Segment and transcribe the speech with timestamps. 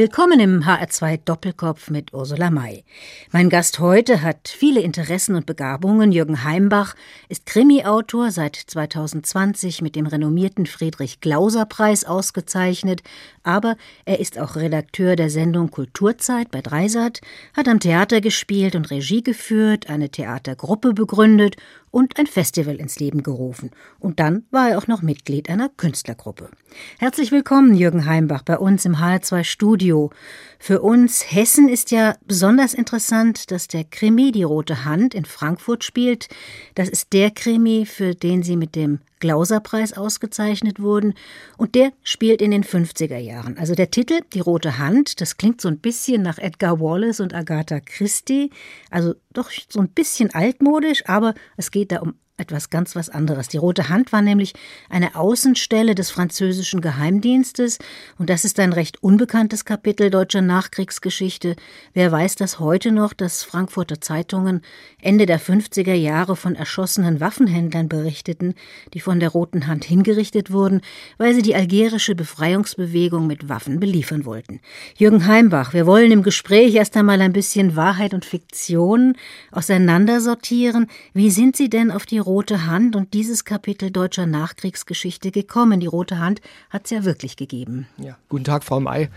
[0.00, 2.84] Willkommen im HR2 Doppelkopf mit Ursula May.
[3.32, 6.10] Mein Gast heute hat viele Interessen und Begabungen.
[6.10, 6.94] Jürgen Heimbach
[7.28, 13.02] ist Krimi-Autor, seit 2020 mit dem renommierten Friedrich Glauser Preis ausgezeichnet,
[13.42, 17.20] aber er ist auch Redakteur der Sendung Kulturzeit bei Dreisat,
[17.54, 21.56] hat am Theater gespielt und Regie geführt, eine Theatergruppe begründet
[21.90, 23.70] und ein Festival ins Leben gerufen.
[23.98, 26.50] Und dann war er auch noch Mitglied einer Künstlergruppe.
[26.98, 30.10] Herzlich willkommen, Jürgen Heimbach, bei uns im HR2 Studio.
[30.58, 35.84] Für uns Hessen ist ja besonders interessant, dass der Krimi Die Rote Hand in Frankfurt
[35.84, 36.28] spielt.
[36.74, 41.14] Das ist der Krimi, für den Sie mit dem Glauserpreis ausgezeichnet wurden.
[41.56, 43.58] Und der spielt in den 50er Jahren.
[43.58, 47.34] Also der Titel Die Rote Hand, das klingt so ein bisschen nach Edgar Wallace und
[47.34, 48.50] Agatha Christie.
[48.90, 53.48] Also doch so ein bisschen altmodisch, aber es geht da um etwas ganz was anderes.
[53.48, 54.54] Die Rote Hand war nämlich
[54.88, 57.78] eine Außenstelle des französischen Geheimdienstes
[58.18, 61.54] und das ist ein recht unbekanntes Kapitel deutscher Nachkriegsgeschichte.
[61.92, 64.62] Wer weiß das heute noch, dass Frankfurter Zeitungen
[65.00, 68.54] Ende der 50er Jahre von erschossenen Waffenhändlern berichteten,
[68.94, 70.80] die von der Roten Hand hingerichtet wurden,
[71.18, 74.60] weil sie die algerische Befreiungsbewegung mit Waffen beliefern wollten.
[74.96, 79.16] Jürgen Heimbach, wir wollen im Gespräch erst einmal ein bisschen Wahrheit und Fiktion
[79.50, 80.86] auseinandersortieren.
[81.12, 85.80] Wie sind Sie denn auf die Rote Hand und dieses Kapitel deutscher Nachkriegsgeschichte gekommen.
[85.80, 87.88] Die Rote Hand hat es ja wirklich gegeben.
[87.98, 89.08] Ja, guten Tag, Frau May.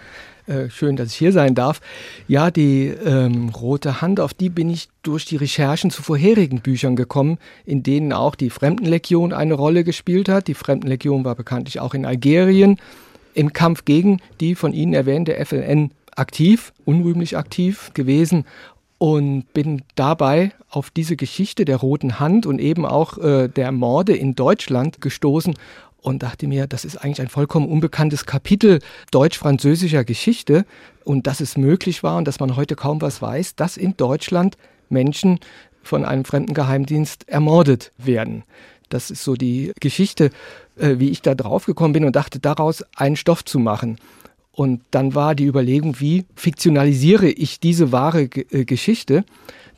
[0.47, 1.79] Äh, schön, dass ich hier sein darf.
[2.27, 6.95] Ja, die ähm, Rote Hand, auf die bin ich durch die Recherchen zu vorherigen Büchern
[6.95, 10.47] gekommen, in denen auch die Fremdenlegion eine Rolle gespielt hat.
[10.47, 12.79] Die Fremdenlegion war bekanntlich auch in Algerien
[13.35, 18.45] im Kampf gegen die von Ihnen erwähnte FLN aktiv, unrühmlich aktiv gewesen
[18.97, 24.15] und bin dabei auf diese Geschichte der Roten Hand und eben auch äh, der Morde
[24.15, 25.55] in Deutschland gestoßen
[26.03, 28.79] und dachte mir, das ist eigentlich ein vollkommen unbekanntes Kapitel
[29.11, 30.65] deutsch-französischer Geschichte
[31.05, 34.57] und dass es möglich war und dass man heute kaum was weiß, dass in Deutschland
[34.89, 35.39] Menschen
[35.81, 38.43] von einem fremden Geheimdienst ermordet werden.
[38.89, 40.29] Das ist so die Geschichte,
[40.77, 43.97] äh, wie ich da drauf gekommen bin und dachte, daraus einen Stoff zu machen.
[44.55, 49.25] Und dann war die Überlegung, wie fiktionalisiere ich diese wahre G äh, Geschichte?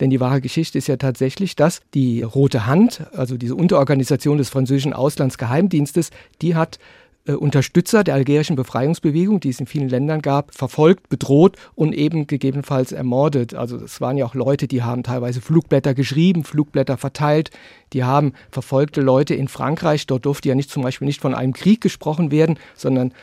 [0.02, 4.50] Denn die wahre Geschichte ist ja tatsächlich, dass die Rote Hand, also diese Unterorganisation des
[4.50, 6.10] französischen Auslandsgeheimdienstes,
[6.42, 6.80] die hat
[7.26, 12.28] äh, Unterstützer der algerischen Befreiungsbewegung, die es in vielen Ländern gab, verfolgt, bedroht und eben
[12.28, 13.54] gegebenenfalls ermordet.
[13.54, 17.50] Also es waren ja auch Leute, die haben teilweise Flugblätter geschrieben, Flugblätter verteilt,
[17.94, 21.54] die haben verfolgte Leute in Frankreich, dort durfte ja nicht zum Beispiel nicht von einem
[21.54, 23.14] Krieg gesprochen werden, sondern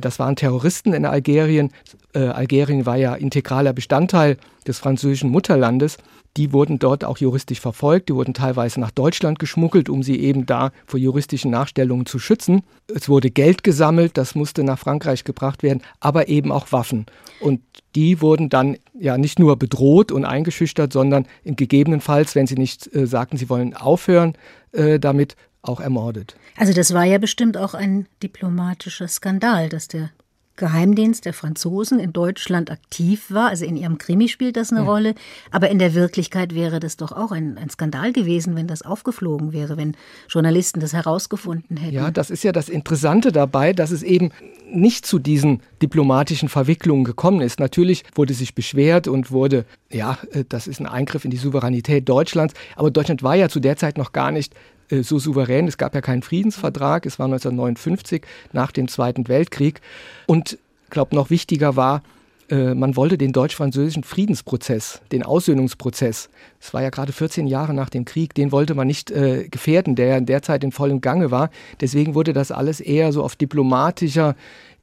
[0.00, 1.70] das waren Terroristen in Algerien.
[2.14, 5.98] Äh, Algerien war ja integraler Bestandteil des französischen Mutterlandes.
[6.36, 10.46] Die wurden dort auch juristisch verfolgt, die wurden teilweise nach Deutschland geschmuggelt, um sie eben
[10.46, 12.62] da vor juristischen Nachstellungen zu schützen.
[12.92, 17.06] Es wurde Geld gesammelt, das musste nach Frankreich gebracht werden, aber eben auch Waffen.
[17.40, 17.60] Und
[17.94, 23.06] die wurden dann ja nicht nur bedroht und eingeschüchtert, sondern gegebenenfalls, wenn sie nicht äh,
[23.06, 24.32] sagten, sie wollen aufhören
[24.72, 26.36] äh, damit, auch ermordet.
[26.56, 30.10] Also das war ja bestimmt auch ein diplomatischer Skandal, dass der
[30.56, 33.48] Geheimdienst der Franzosen in Deutschland aktiv war.
[33.48, 34.86] Also in ihrem Krimi spielt das eine ja.
[34.86, 35.14] Rolle.
[35.50, 39.52] Aber in der Wirklichkeit wäre das doch auch ein, ein, Skandal gewesen, wenn das aufgeflogen
[39.52, 39.96] wäre, wenn
[40.28, 41.94] Journalisten das herausgefunden hätten.
[41.94, 44.30] Ja, das ist ja das Interessante dabei, dass es eben
[44.72, 47.58] nicht zu diesen diplomatischen Verwicklungen gekommen ist.
[47.58, 52.08] Natürlich wurde sich beschwert und wurde, ja, äh, das ist ein Eingriff in die Souveränität
[52.08, 52.54] Deutschlands.
[52.76, 54.54] Aber Deutschland war ja zu der Zeit noch gar nicht
[55.02, 55.68] so souverän.
[55.68, 57.06] Es gab ja keinen Friedensvertrag.
[57.06, 58.22] Es war 1959
[58.52, 59.80] nach dem Zweiten Weltkrieg.
[60.26, 62.02] Und ich glaube, noch wichtiger war,
[62.50, 66.28] äh, man wollte den deutsch-französischen Friedensprozess, den Aussöhnungsprozess,
[66.60, 69.96] es war ja gerade 14 Jahre nach dem Krieg, den wollte man nicht äh, gefährden,
[69.96, 71.50] der ja in der Zeit in vollem Gange war.
[71.80, 74.36] Deswegen wurde das alles eher so auf diplomatischer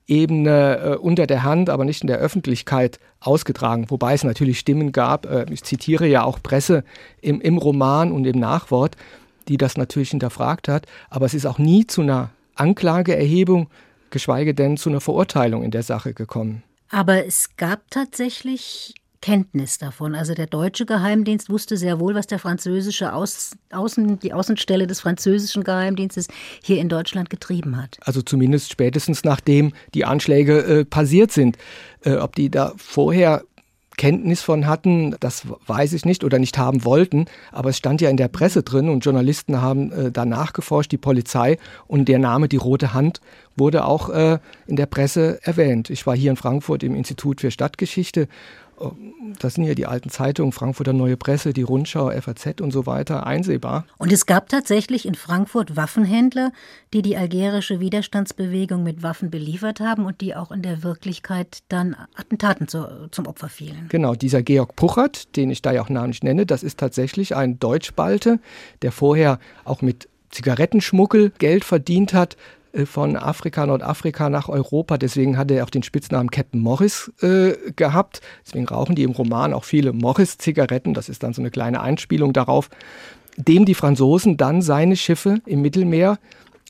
[0.08, 3.86] Ebene äh, unter der Hand, aber nicht in der Öffentlichkeit ausgetragen.
[3.90, 6.84] Wobei es natürlich Stimmen gab, äh, ich zitiere ja auch Presse
[7.22, 8.98] im, im Roman und im Nachwort,
[9.48, 10.86] die das natürlich hinterfragt hat.
[11.10, 13.70] Aber es ist auch nie zu einer Anklageerhebung,
[14.10, 16.64] geschweige denn zu einer Verurteilung in der Sache gekommen.
[16.90, 20.16] Aber es gab tatsächlich Kenntnis davon.
[20.16, 25.00] Also der deutsche Geheimdienst wusste sehr wohl, was der französische Aus, Außen, die Außenstelle des
[25.00, 26.28] französischen Geheimdienstes
[26.64, 27.98] hier in Deutschland getrieben hat.
[28.02, 31.58] Also zumindest spätestens nachdem die Anschläge äh, passiert sind.
[32.04, 33.44] Äh, ob die da vorher
[33.98, 38.10] Kenntnis von hatten, das weiß ich nicht oder nicht haben wollten, aber es stand ja
[38.10, 41.58] in der Presse drin und Journalisten haben äh, da nachgeforscht, die Polizei
[41.88, 43.22] und der Name Die Rote Hand
[43.56, 45.90] wurde auch äh, in der Presse erwähnt.
[45.90, 48.28] Ich war hier in Frankfurt im Institut für Stadtgeschichte
[49.40, 53.26] das sind ja die alten Zeitungen, Frankfurter Neue Presse, die Rundschau, FAZ und so weiter,
[53.26, 53.86] einsehbar.
[53.98, 56.52] Und es gab tatsächlich in Frankfurt Waffenhändler,
[56.94, 61.96] die die algerische Widerstandsbewegung mit Waffen beliefert haben und die auch in der Wirklichkeit dann
[62.16, 63.88] Attentaten zu, zum Opfer fielen.
[63.90, 67.60] Genau, dieser Georg Puchert, den ich da ja auch namentlich nenne, das ist tatsächlich ein
[67.60, 68.40] Deutschbalte,
[68.82, 72.38] der vorher auch mit Zigarettenschmuggel Geld verdient hat,
[72.86, 74.98] von Afrika, Nordafrika nach Europa.
[74.98, 78.22] Deswegen hat er auch den Spitznamen Captain Morris äh, gehabt.
[78.46, 80.94] Deswegen rauchen die im Roman auch viele Morris-Zigaretten.
[80.94, 82.70] Das ist dann so eine kleine Einspielung darauf,
[83.38, 86.18] dem die Franzosen dann seine Schiffe im Mittelmeer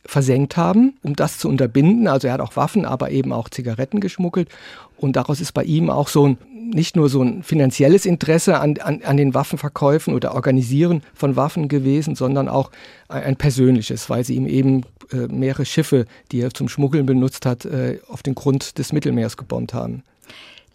[0.05, 2.07] versenkt haben, um das zu unterbinden.
[2.07, 4.49] Also er hat auch Waffen, aber eben auch Zigaretten geschmuggelt.
[4.97, 6.37] Und daraus ist bei ihm auch so ein
[6.73, 11.67] nicht nur so ein finanzielles Interesse an, an, an den Waffenverkäufen oder Organisieren von Waffen
[11.67, 12.71] gewesen, sondern auch
[13.07, 17.65] ein persönliches, weil sie ihm eben äh, mehrere Schiffe, die er zum Schmuggeln benutzt hat,
[17.65, 20.03] äh, auf den Grund des Mittelmeers gebombt haben.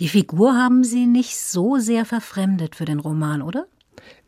[0.00, 3.66] Die Figur haben Sie nicht so sehr verfremdet für den Roman, oder?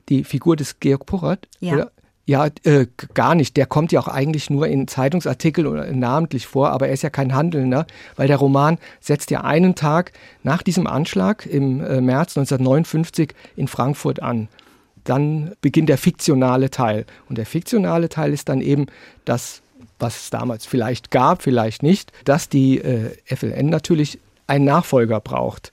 [0.08, 1.46] Die Figur des Georg Puchert?
[1.60, 1.75] Ja.
[1.75, 1.93] Oder?
[2.28, 3.56] Ja, äh, gar nicht.
[3.56, 7.08] Der kommt ja auch eigentlich nur in Zeitungsartikeln oder namentlich vor, aber er ist ja
[7.08, 10.12] kein Handelnder, weil der Roman setzt ja einen Tag
[10.43, 14.49] nach diesem Anschlag im äh, März 1959 in Frankfurt an.
[15.04, 17.06] Dann beginnt der fiktionale Teil.
[17.31, 18.88] Und der fiktionale Teil ist dann eben
[19.25, 19.62] das,
[19.99, 25.73] was es damals vielleicht gab, vielleicht nicht, dass die äh, FLN natürlich einen Nachfolger braucht.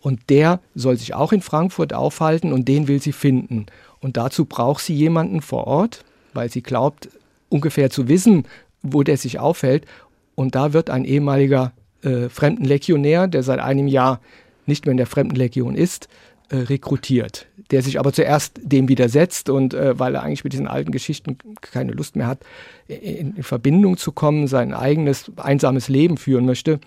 [0.00, 3.66] Und der soll sich auch in Frankfurt aufhalten und den will sie finden.
[4.00, 6.04] Und dazu braucht sie jemanden vor Ort,
[6.34, 7.08] weil sie glaubt,
[7.48, 8.44] ungefähr zu wissen,
[8.82, 9.86] wo der sich aufhält.
[10.34, 11.72] Und da wird ein ehemaliger
[12.02, 14.20] äh, Fremdenlegionär, der seit einem Jahr
[14.66, 16.08] nicht mehr in der Fremdenlegion ist,
[16.52, 17.46] äh, rekrutiert.
[17.70, 21.38] Der sich aber zuerst dem widersetzt und äh, weil er eigentlich mit diesen alten Geschichten
[21.62, 22.40] keine Lust mehr hat,
[22.88, 26.78] in, in Verbindung zu kommen, sein eigenes einsames Leben führen möchte,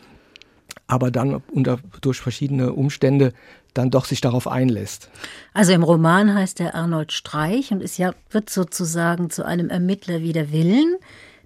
[0.86, 3.34] aber dann unter, durch verschiedene Umstände
[3.74, 5.10] dann doch sich darauf einlässt.
[5.56, 10.22] Also im Roman heißt er Arnold Streich und ist ja, wird sozusagen zu einem Ermittler
[10.22, 10.96] wider Willen.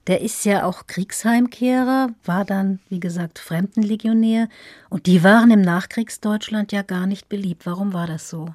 [0.08, 4.48] Der ist ja auch Kriegsheimkehrer, war dann, wie gesagt, Fremdenlegionär.
[4.90, 7.66] Und die waren im Nachkriegsdeutschland ja gar nicht beliebt.
[7.66, 8.48] Warum war das so?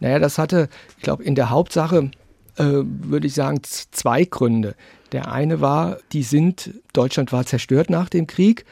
[0.00, 2.10] Naja, das hatte, ich glaube, in der Hauptsache,
[2.56, 4.74] äh, würde ich sagen, zwei Gründe.
[5.12, 8.64] Der eine war, die sind, Deutschland war zerstört nach dem Krieg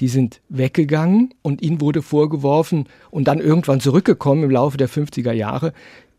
[0.00, 5.32] die sind weggegangen und ihnen wurde vorgeworfen und dann irgendwann zurückgekommen im Laufe der 50er
[5.32, 5.72] Jahre,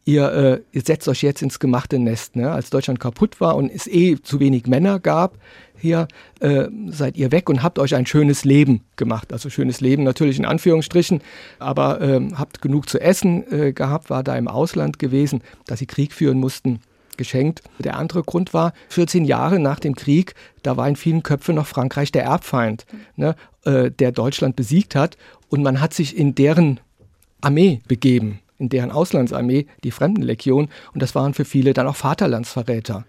[0.05, 2.35] ihr, äh, ihr setzt euch jetzt ins gemachte Nest.
[2.35, 2.51] Ne?
[2.51, 5.37] Als Deutschland kaputt war und es eh zu wenig Männer gab,
[5.77, 6.07] hier
[6.39, 9.33] äh, seid ihr weg und habt euch ein schönes Leben gemacht.
[9.33, 11.21] Also schönes Leben natürlich in Anführungsstrichen,
[11.59, 15.85] aber äh, habt genug zu essen äh, gehabt, war da im Ausland gewesen, dass sie
[15.85, 16.79] Krieg führen mussten
[17.17, 17.61] geschenkt.
[17.79, 21.67] Der andere Grund war, 14 Jahre nach dem Krieg, da war in vielen Köpfen noch
[21.67, 22.85] Frankreich der Erbfeind,
[23.15, 23.35] ne,
[23.65, 25.17] äh, der Deutschland besiegt hat.
[25.49, 26.79] Und man hat sich in deren
[27.41, 30.69] Armee begeben, in deren Auslandsarmee, die Fremdenlegion.
[30.93, 33.05] Und das waren für viele dann auch Vaterlandsverräter.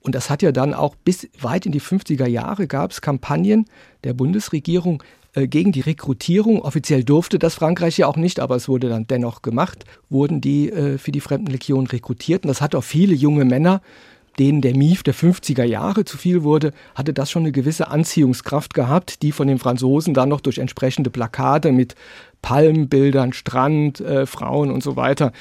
[0.00, 3.66] Und das hat ja dann auch bis weit in die 50er Jahre gab es Kampagnen
[4.04, 5.02] der Bundesregierung,
[5.34, 6.62] äh, gegen die Rekrutierung.
[6.62, 10.70] Offiziell durfte das Frankreich ja auch nicht, aber es wurde dann dennoch gemacht, wurden die
[10.70, 12.44] äh, für die Fremdenlegion rekrutiert.
[12.44, 13.80] Und das hat auch viele junge Männer,
[14.38, 18.74] denen der Mief der 50er Jahre zu viel wurde, hatte das schon eine gewisse Anziehungskraft
[18.74, 21.94] gehabt, die von den Franzosen dann noch durch entsprechende Plakate mit
[22.42, 25.32] Palmbildern, Strand, äh, Frauen und so weiter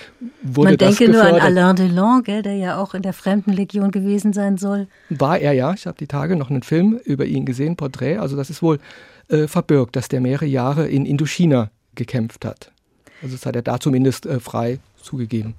[0.42, 1.34] wurde Man das denke gefördert.
[1.34, 4.88] nur an Alain Delon, gell, der ja auch in der Fremdenlegion gewesen sein soll.
[5.10, 5.74] War er ja.
[5.74, 8.18] Ich habe die Tage noch einen Film über ihn gesehen, Porträt.
[8.18, 8.80] Also das ist wohl
[9.30, 12.72] äh, verbirgt, dass der mehrere Jahre in Indochina gekämpft hat.
[13.22, 15.56] Also das hat er da zumindest äh, frei zugegeben.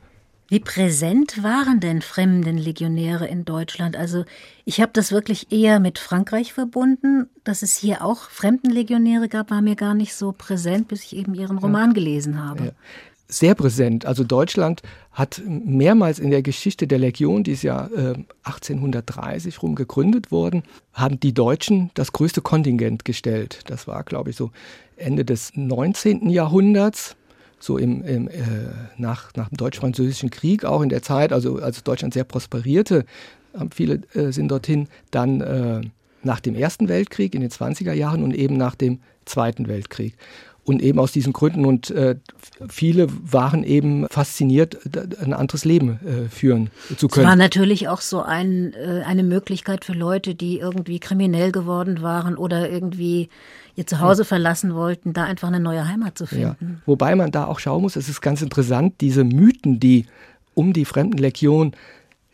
[0.50, 3.96] Wie präsent waren denn Fremdenlegionäre in Deutschland?
[3.96, 4.24] Also
[4.64, 7.28] ich habe das wirklich eher mit Frankreich verbunden.
[7.44, 11.34] Dass es hier auch Fremdenlegionäre gab, war mir gar nicht so präsent, bis ich eben
[11.34, 12.64] Ihren Roman gelesen habe.
[12.64, 12.72] Ja
[13.32, 14.06] sehr präsent.
[14.06, 19.74] Also Deutschland hat mehrmals in der Geschichte der Legion, die ist ja äh, 1830 rum
[19.74, 23.60] gegründet worden, haben die Deutschen das größte Kontingent gestellt.
[23.66, 24.50] Das war, glaube ich, so
[24.96, 26.28] Ende des 19.
[26.28, 27.16] Jahrhunderts,
[27.60, 28.40] so im, im äh,
[28.96, 33.04] nach, nach dem Deutsch-Französischen Krieg, auch in der Zeit, also als Deutschland sehr prosperierte,
[33.72, 35.80] viele äh, sind dorthin dann äh,
[36.22, 40.14] nach dem Ersten Weltkrieg in den 20er Jahren und eben nach dem Zweiten Weltkrieg.
[40.64, 42.16] Und eben aus diesen Gründen und äh,
[42.68, 44.78] viele waren eben fasziniert,
[45.20, 47.24] ein anderes Leben äh, führen zu können.
[47.24, 52.02] Es war natürlich auch so ein, äh, eine Möglichkeit für Leute, die irgendwie kriminell geworden
[52.02, 53.30] waren oder irgendwie
[53.74, 56.56] ihr Zuhause verlassen wollten, da einfach eine neue Heimat zu finden.
[56.60, 56.82] Ja.
[56.86, 60.06] Wobei man da auch schauen muss, es ist ganz interessant, diese Mythen, die
[60.54, 61.72] um die Fremdenlegion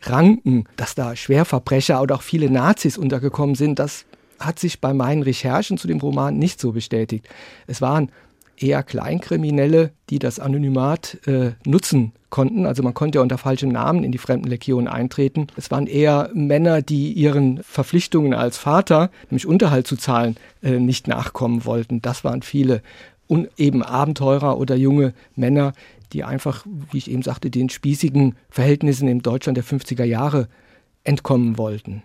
[0.03, 4.05] ranken, dass da Schwerverbrecher oder auch viele Nazis untergekommen sind, das
[4.39, 7.27] hat sich bei meinen Recherchen zu dem Roman nicht so bestätigt.
[7.67, 8.11] Es waren
[8.57, 12.65] eher Kleinkriminelle, die das Anonymat äh, nutzen konnten.
[12.65, 15.47] Also man konnte ja unter falschem Namen in die Fremdenlegion eintreten.
[15.55, 21.07] Es waren eher Männer, die ihren Verpflichtungen als Vater, nämlich Unterhalt zu zahlen, äh, nicht
[21.07, 22.01] nachkommen wollten.
[22.01, 22.81] Das waren viele
[23.27, 25.73] und eben Abenteurer oder junge Männer,
[26.13, 30.47] die einfach, wie ich eben sagte, den spießigen Verhältnissen im Deutschland der 50er Jahre
[31.03, 32.03] entkommen wollten.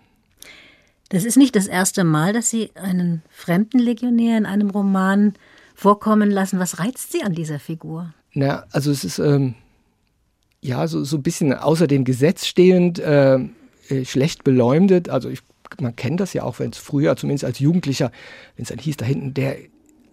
[1.13, 5.33] Das ist nicht das erste Mal, dass Sie einen Fremdenlegionär in einem Roman
[5.75, 6.57] vorkommen lassen.
[6.57, 8.15] Was reizt Sie an dieser Figur?
[8.33, 9.53] Na, also es ist ähm,
[10.59, 13.35] ja so, so ein bisschen außer dem Gesetz stehend, äh,
[13.89, 15.07] äh schlecht beleumdet.
[15.09, 15.41] Also ich,
[15.79, 18.11] man kennt das ja auch, wenn es früher, zumindest als Jugendlicher,
[18.55, 19.57] wenn es dann hieß, da hinten, der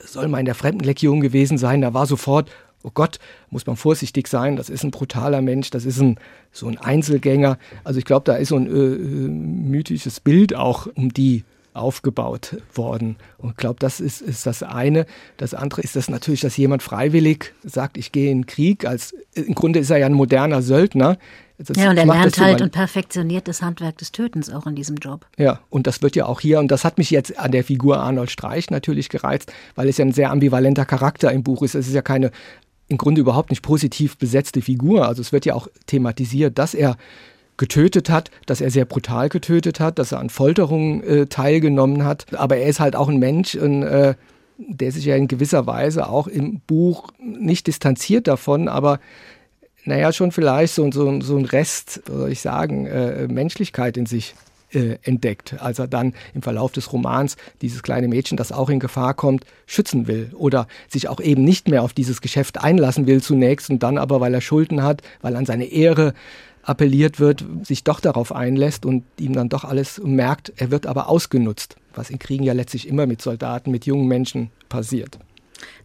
[0.00, 2.50] soll mal in der Fremdenlegion gewesen sein, da war sofort,
[2.82, 3.18] oh Gott,
[3.50, 6.18] muss man vorsichtig sein, das ist ein brutaler Mensch, das ist ein,
[6.52, 7.58] so ein Einzelgänger.
[7.84, 12.56] Also ich glaube, da ist so ein äh, äh mythisches Bild auch um die aufgebaut
[12.74, 13.16] worden.
[13.38, 15.06] Und ich glaube, das ist, ist das eine.
[15.36, 18.84] Das andere ist das natürlich, dass jemand freiwillig sagt, ich gehe in den Krieg.
[18.84, 21.16] Als, Im Grunde ist er ja ein moderner Söldner.
[21.58, 24.96] Das ja, und er lernt halt und perfektioniert das Handwerk des Tötens auch in diesem
[24.96, 25.26] Job.
[25.36, 27.98] Ja, und das wird ja auch hier, und das hat mich jetzt an der Figur
[27.98, 31.74] Arnold Streich natürlich gereizt, weil es ja ein sehr ambivalenter Charakter im Buch ist.
[31.74, 32.30] Es ist ja keine
[32.90, 35.06] im Grunde überhaupt nicht positiv besetzte Figur.
[35.06, 36.96] Also es wird ja auch thematisiert, dass er
[37.56, 42.26] getötet hat, dass er sehr brutal getötet hat, dass er an Folterungen äh, teilgenommen hat.
[42.34, 44.14] Aber er ist halt auch ein Mensch, ein, äh,
[44.58, 48.98] der sich ja in gewisser Weise auch im Buch nicht distanziert davon, aber
[49.84, 54.34] naja, schon vielleicht so, so, so ein Rest, soll ich sagen, äh, Menschlichkeit in sich
[54.72, 58.80] äh, entdeckt, als er dann im Verlauf des Romans dieses kleine Mädchen, das auch in
[58.80, 63.22] Gefahr kommt, schützen will oder sich auch eben nicht mehr auf dieses Geschäft einlassen will
[63.22, 66.14] zunächst und dann aber, weil er Schulden hat, weil an seine Ehre
[66.62, 71.08] appelliert wird, sich doch darauf einlässt und ihm dann doch alles merkt, er wird aber
[71.08, 75.18] ausgenutzt, was in Kriegen ja letztlich immer mit Soldaten, mit jungen Menschen passiert.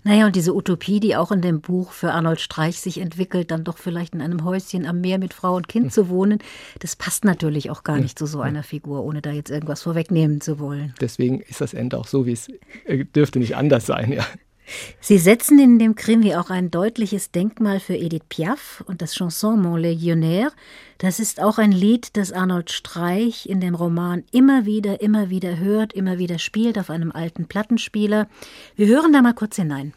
[0.03, 3.63] Naja, und diese Utopie, die auch in dem Buch für Arnold Streich sich entwickelt, dann
[3.63, 6.39] doch vielleicht in einem Häuschen am Meer mit Frau und Kind zu wohnen,
[6.79, 10.41] das passt natürlich auch gar nicht zu so einer Figur, ohne da jetzt irgendwas vorwegnehmen
[10.41, 10.93] zu wollen.
[11.01, 12.49] Deswegen ist das Ende auch so, wie es
[12.85, 14.25] äh, dürfte nicht anders sein, ja.
[14.99, 19.61] Sie setzen in dem Krimi auch ein deutliches Denkmal für Edith Piaf und das Chanson
[19.61, 20.51] Mon Légionnaire.
[20.97, 25.57] Das ist auch ein Lied, das Arnold Streich in dem Roman immer wieder, immer wieder
[25.57, 28.27] hört, immer wieder spielt auf einem alten Plattenspieler.
[28.75, 29.93] Wir hören da mal kurz hinein.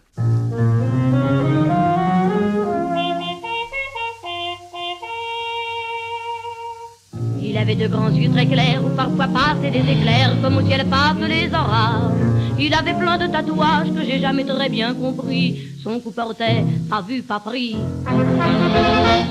[7.48, 10.84] Il avait de grands yeux très clairs où parfois passaient des éclairs comme au ciel
[10.84, 12.12] passent les orages.
[12.58, 15.58] Il avait plein de tatouages que j'ai jamais très bien compris.
[15.82, 17.74] Son cou portait pas vu, pas pris.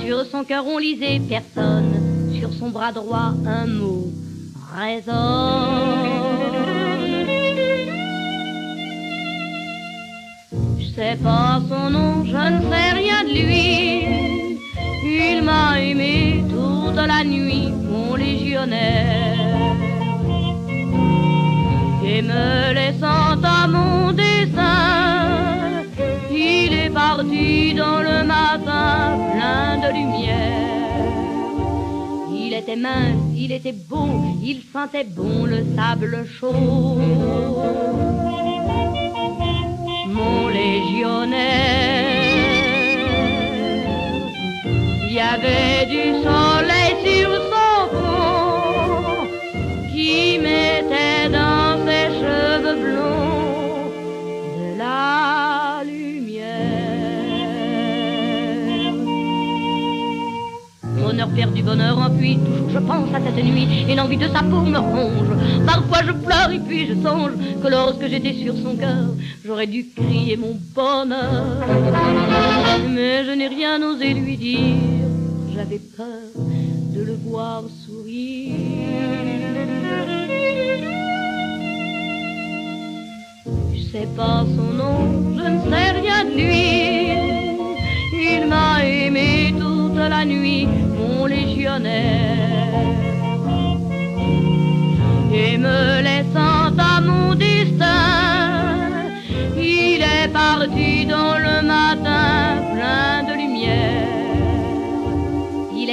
[0.03, 1.93] Sur son cœur on lisait personne.
[2.39, 4.07] Sur son bras droit un mot
[4.75, 5.13] résonne.
[10.79, 14.26] Je sais pas son nom, je ne sais rien de lui.
[15.07, 19.47] Il m'a aimé toute la nuit, mon légionnaire
[22.09, 25.83] et me laissant à mon dessin,
[26.31, 31.05] il est parti dans le matin plein de lumière.
[32.31, 34.09] Il était mince, il était beau,
[34.41, 36.97] il sentait bon le sable chaud.
[40.17, 42.26] Mon légionnaire,
[45.17, 49.27] y avait du soleil sur son front
[49.91, 51.67] qui mettait dans
[61.37, 62.37] bonheur du bonheur enfui.
[62.37, 65.29] Toujours je pense à cette nuit et l'envie de sa peau me ronge.
[65.65, 67.31] Parfois je pleure et puis je songe
[67.61, 69.07] que lorsque j'étais sur son cœur,
[69.45, 71.65] j'aurais dû crier mon bonheur.
[72.89, 75.06] Mais je n'ai rien osé lui dire,
[75.57, 76.29] j'avais peur
[76.95, 78.53] de le voir sourire.
[83.73, 84.97] Je sais pas son nom,
[85.35, 86.67] je ne sais rien de lui.
[88.13, 90.67] Il m'a aimé toute la nuit
[91.27, 92.71] légionnaire.
[95.33, 98.03] Et me laissant à mon destin,
[99.57, 102.36] il est parti dans le matin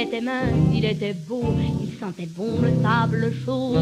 [0.05, 1.43] était mince, il était beau,
[1.81, 3.75] il sentait bon le sable chaud.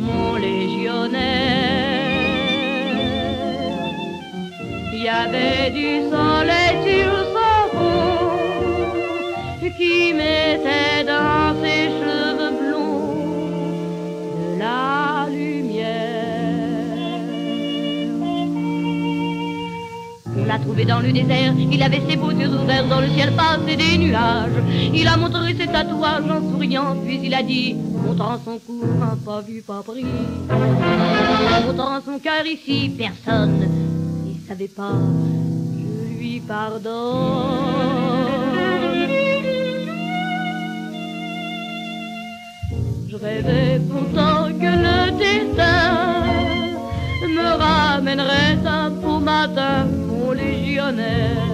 [0.00, 1.66] Mon légionnaire.
[4.92, 7.26] Il y avait du soleil sur
[9.76, 13.14] qui mettait dans ses cheveux blonds
[14.38, 14.58] de
[20.66, 21.54] trouvé dans le désert.
[21.56, 24.50] Il avait ses beaux yeux ouverts dans le ciel passé des nuages.
[24.92, 29.16] Il a montré ses tatouages en souriant, puis il a dit, montrant son cou, un
[29.16, 30.04] pas vu, pas pris.
[31.66, 33.68] Montrant son cœur ici, personne
[34.24, 34.94] n'y savait pas.
[35.78, 36.92] Je lui pardonne.
[43.08, 46.15] Je rêvais pourtant que le destin
[47.46, 51.48] me ramènerait un beau matin, mon légionnaire.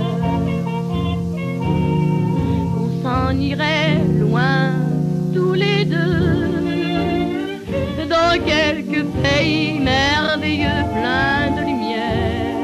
[2.83, 4.57] On s'en irait loin
[5.35, 6.89] tous les deux,
[8.15, 12.57] dans quelques pays merveilleux pleins de lumière.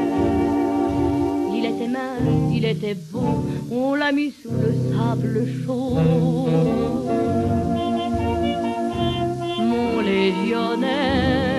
[1.57, 5.97] Il était mince, il était beau, on l'a mis sous le sable chaud.
[9.71, 11.58] Mon légionnaire.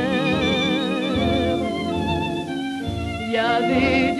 [3.40, 4.19] Yeah.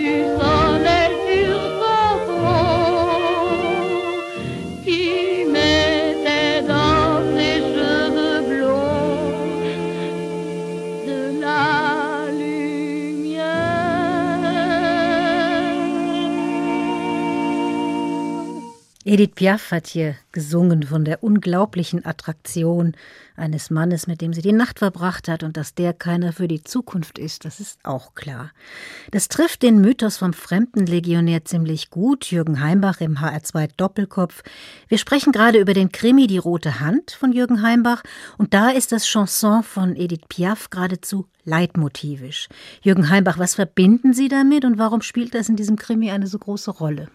[19.11, 22.93] Edith Piaf hat hier gesungen von der unglaublichen Attraktion
[23.35, 26.63] eines Mannes, mit dem sie die Nacht verbracht hat und dass der keiner für die
[26.63, 28.51] Zukunft ist, das ist auch klar.
[29.11, 34.43] Das trifft den Mythos vom Fremdenlegionär ziemlich gut, Jürgen Heimbach im HR2 Doppelkopf.
[34.87, 38.03] Wir sprechen gerade über den Krimi Die rote Hand von Jürgen Heimbach
[38.37, 42.47] und da ist das Chanson von Edith Piaf geradezu leitmotivisch.
[42.81, 46.39] Jürgen Heimbach, was verbinden Sie damit und warum spielt das in diesem Krimi eine so
[46.39, 47.09] große Rolle?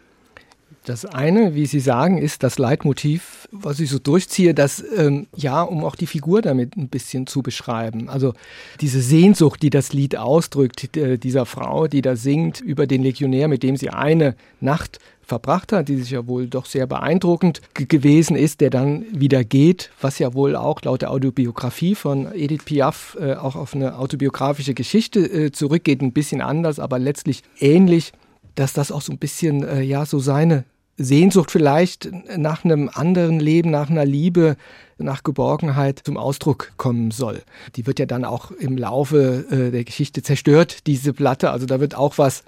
[0.87, 5.62] Das eine, wie Sie sagen, ist das Leitmotiv, was ich so durchziehe, dass ähm, ja,
[5.62, 8.09] um auch die Figur damit ein bisschen zu beschreiben.
[8.09, 8.35] Also
[8.81, 13.49] diese Sehnsucht, die das Lied ausdrückt, äh, dieser Frau, die da singt über den Legionär,
[13.49, 18.37] mit dem sie eine Nacht verbracht hat, die sich ja wohl doch sehr beeindruckend gewesen
[18.37, 23.16] ist, der dann wieder geht, was ja wohl auch laut der Autobiografie von Edith Piaf
[23.20, 28.12] äh, auch auf eine autobiografische Geschichte äh, zurückgeht, ein bisschen anders, aber letztlich ähnlich,
[28.55, 30.64] dass das auch so ein bisschen äh, ja so seine
[30.96, 34.56] Sehnsucht vielleicht nach einem anderen Leben, nach einer Liebe,
[34.98, 37.42] nach Geborgenheit zum Ausdruck kommen soll.
[37.76, 41.50] Die wird ja dann auch im Laufe äh, der Geschichte zerstört, diese Platte.
[41.50, 42.44] Also da wird auch was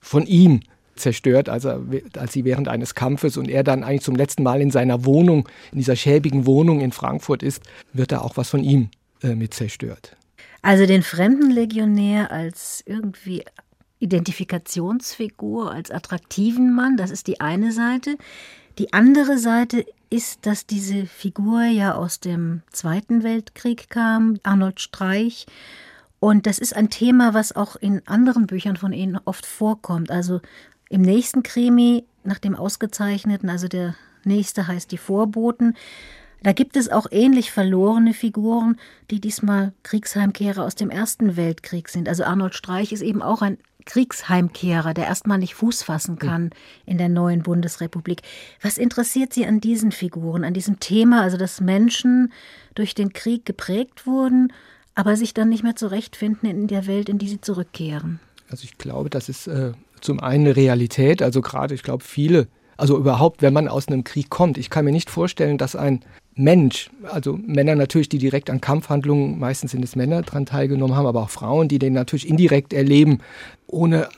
[0.00, 0.60] von ihm
[0.94, 1.82] zerstört, also
[2.16, 5.48] als sie während eines Kampfes und er dann eigentlich zum letzten Mal in seiner Wohnung,
[5.72, 8.90] in dieser schäbigen Wohnung in Frankfurt ist, wird da auch was von ihm
[9.22, 10.16] äh, mit zerstört.
[10.62, 13.44] Also den Fremdenlegionär als irgendwie
[14.00, 18.16] Identifikationsfigur, als attraktiven Mann, das ist die eine Seite.
[18.78, 25.46] Die andere Seite ist, dass diese Figur ja aus dem Zweiten Weltkrieg kam, Arnold Streich.
[26.18, 30.10] Und das ist ein Thema, was auch in anderen Büchern von Ihnen oft vorkommt.
[30.10, 30.40] Also
[30.88, 35.74] im nächsten Krimi, nach dem ausgezeichneten, also der nächste heißt Die Vorboten,
[36.42, 38.78] da gibt es auch ähnlich verlorene Figuren,
[39.10, 42.08] die diesmal Kriegsheimkehrer aus dem Ersten Weltkrieg sind.
[42.08, 43.58] Also Arnold Streich ist eben auch ein
[43.90, 46.50] Kriegsheimkehrer, der erstmal nicht Fuß fassen kann
[46.86, 48.22] in der neuen Bundesrepublik.
[48.62, 52.32] Was interessiert Sie an diesen Figuren, an diesem Thema, also dass Menschen
[52.76, 54.52] durch den Krieg geprägt wurden,
[54.94, 58.20] aber sich dann nicht mehr zurechtfinden in der Welt, in die sie zurückkehren?
[58.48, 62.46] Also ich glaube, das ist äh, zum einen eine Realität, also gerade, ich glaube, viele,
[62.76, 66.04] also überhaupt, wenn man aus einem Krieg kommt, ich kann mir nicht vorstellen, dass ein
[66.40, 71.06] Mensch, also Männer natürlich, die direkt an Kampfhandlungen, meistens sind es Männer, daran teilgenommen haben,
[71.06, 73.18] aber auch Frauen, die den natürlich indirekt erleben,
[73.66, 74.08] ohne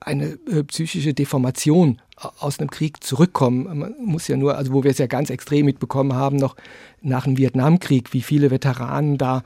[0.00, 3.78] eine äh, psychische Deformation aus einem Krieg zurückkommen.
[3.78, 6.56] Man muss ja nur, also wo wir es ja ganz extrem mitbekommen haben, noch
[7.02, 9.42] nach dem Vietnamkrieg, wie viele Veteranen da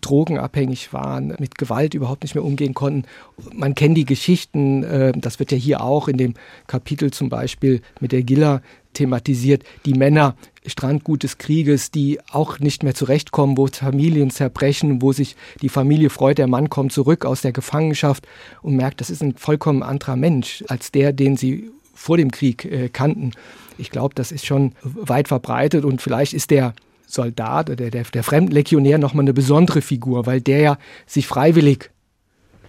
[0.00, 3.04] drogenabhängig waren, mit Gewalt überhaupt nicht mehr umgehen konnten.
[3.52, 6.34] Man kennt die Geschichten, äh, das wird ja hier auch in dem
[6.66, 8.62] Kapitel zum Beispiel mit der Gilla
[8.94, 15.12] thematisiert, die Männer Strandgut des Krieges, die auch nicht mehr zurechtkommen, wo Familien zerbrechen, wo
[15.12, 18.26] sich die Familie freut, der Mann kommt zurück aus der Gefangenschaft
[18.62, 22.64] und merkt, das ist ein vollkommen anderer Mensch als der, den sie vor dem Krieg
[22.64, 23.32] äh, kannten.
[23.78, 26.74] Ich glaube, das ist schon weit verbreitet und vielleicht ist der
[27.06, 31.90] Soldat oder der, der Fremdenlegionär nochmal eine besondere Figur, weil der ja sich freiwillig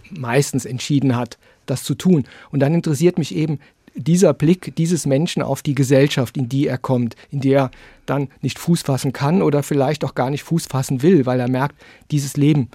[0.10, 2.26] meistens entschieden hat, das zu tun.
[2.52, 3.60] Und dann interessiert mich eben
[3.96, 7.72] dieser Blick dieses Menschen auf die Gesellschaft, in die er kommt, in die er
[8.06, 11.50] dann nicht Fuß fassen kann oder vielleicht auch gar nicht Fuß fassen will, weil er
[11.50, 11.76] merkt,
[12.12, 12.70] dieses Leben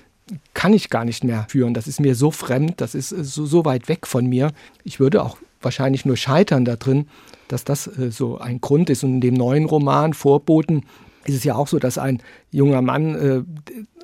[0.54, 1.74] kann ich gar nicht mehr führen.
[1.74, 4.52] Das ist mir so fremd, das ist so, so weit weg von mir.
[4.84, 7.06] Ich würde auch wahrscheinlich nur scheitern da drin,
[7.48, 9.04] dass das äh, so ein Grund ist.
[9.04, 10.84] Und in dem neuen Roman Vorboten
[11.24, 13.42] ist es ja auch so, dass ein junger Mann, äh,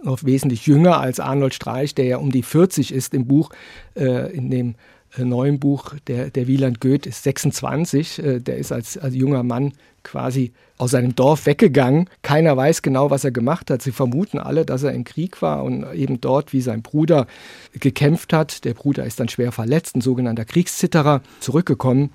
[0.03, 3.50] noch wesentlich jünger als Arnold Streich, der ja um die 40 ist im Buch,
[3.96, 4.74] äh, in dem äh,
[5.18, 8.18] neuen Buch, der, der Wieland Goeth ist 26.
[8.18, 9.72] Äh, der ist als, als junger Mann
[10.03, 12.09] quasi aus seinem Dorf weggegangen.
[12.22, 13.83] Keiner weiß genau, was er gemacht hat.
[13.83, 17.27] Sie vermuten alle, dass er im Krieg war und eben dort, wie sein Bruder
[17.72, 18.64] gekämpft hat.
[18.64, 22.11] Der Bruder ist dann schwer verletzt, ein sogenannter Kriegszitterer, zurückgekommen.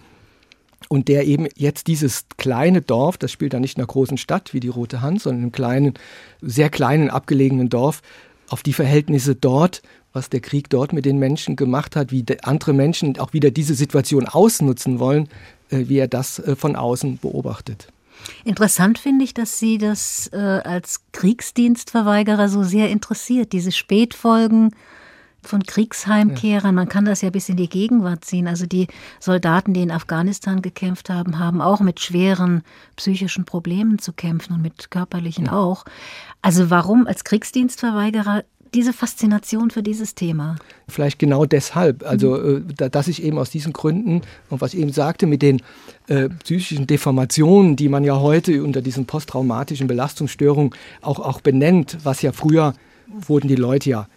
[0.88, 4.54] Und der eben jetzt dieses kleine Dorf, das spielt dann nicht in einer großen Stadt
[4.54, 5.94] wie die Rote Hand, sondern in einem kleinen,
[6.42, 8.02] sehr kleinen, abgelegenen Dorf,
[8.48, 9.82] auf die Verhältnisse dort
[10.14, 13.76] was der Krieg dort mit den Menschen gemacht hat, wie andere Menschen auch wieder diese
[13.76, 15.30] Situation ausnutzen wollen,
[15.70, 17.88] äh, wie er das äh, von außen beobachtet.
[18.44, 24.72] Interessant finde ich, dass Sie das äh, als Kriegsdienstverweigerer so sehr interessiert, diese Spätfolgen
[25.42, 26.76] von Kriegsheimkehrern.
[26.76, 28.48] Man kann das ja bis in die Gegenwart ziehen.
[28.48, 28.88] Also die
[29.20, 32.64] Soldaten, die in Afghanistan gekämpft haben, haben auch mit schweren
[32.98, 35.86] psychischen Problemen zu kämpfen und mit körperlichen auch.
[36.42, 40.58] Also warum als Kriegsdienstverweigerer diese Faszination für dieses Thema?
[40.88, 42.06] Vielleicht genau deshalb.
[42.06, 42.68] Also, mhm.
[42.80, 45.62] äh, dass ich eben aus diesen Gründen und was ich eben sagte mit den
[46.08, 52.22] äh, psychischen Deformationen, die man ja heute unter diesen posttraumatischen Belastungsstörungen auch, auch benennt, was
[52.22, 52.74] ja früher
[53.08, 54.08] wurden die Leute ja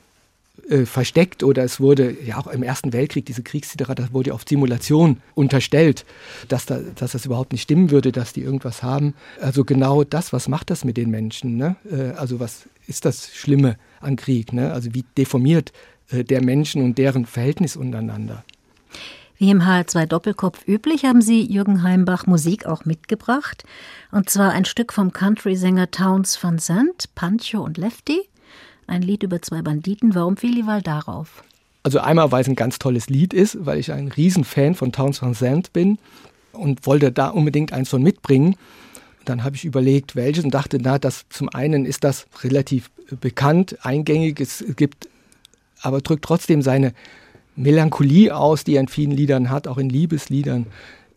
[0.69, 4.35] äh, versteckt oder es wurde ja auch im Ersten Weltkrieg, diese Kriegszitterer, das wurde ja
[4.35, 6.05] auf Simulation unterstellt,
[6.49, 9.15] dass, da, dass das überhaupt nicht stimmen würde, dass die irgendwas haben.
[9.41, 11.57] Also genau das, was macht das mit den Menschen?
[11.57, 11.77] Ne?
[11.91, 14.53] Äh, also was ist das Schlimme an Krieg?
[14.53, 14.73] Ne?
[14.73, 15.73] Also wie deformiert
[16.11, 18.45] äh, der Menschen und deren Verhältnis untereinander?
[19.39, 23.65] Wie im HR2 Doppelkopf üblich haben Sie Jürgen Heimbach Musik auch mitgebracht.
[24.13, 28.21] Und zwar ein Stück vom Country-Sänger Towns van Zandt, Pancho und Lefty.
[28.87, 30.15] Ein Lied über zwei Banditen.
[30.15, 31.43] Warum fiel die Wahl darauf?
[31.83, 35.21] Also einmal, weil es ein ganz tolles Lied ist, weil ich ein Riesenfan von Towns
[35.21, 35.99] van Zandt bin
[36.53, 38.57] und wollte da unbedingt eins von mitbringen.
[39.25, 43.79] Dann habe ich überlegt, welches und dachte, na, das zum einen ist das relativ bekannt,
[43.83, 45.09] eingängig, es gibt,
[45.81, 46.93] aber drückt trotzdem seine
[47.57, 50.67] Melancholie aus, die er in vielen Liedern hat, auch in Liebesliedern,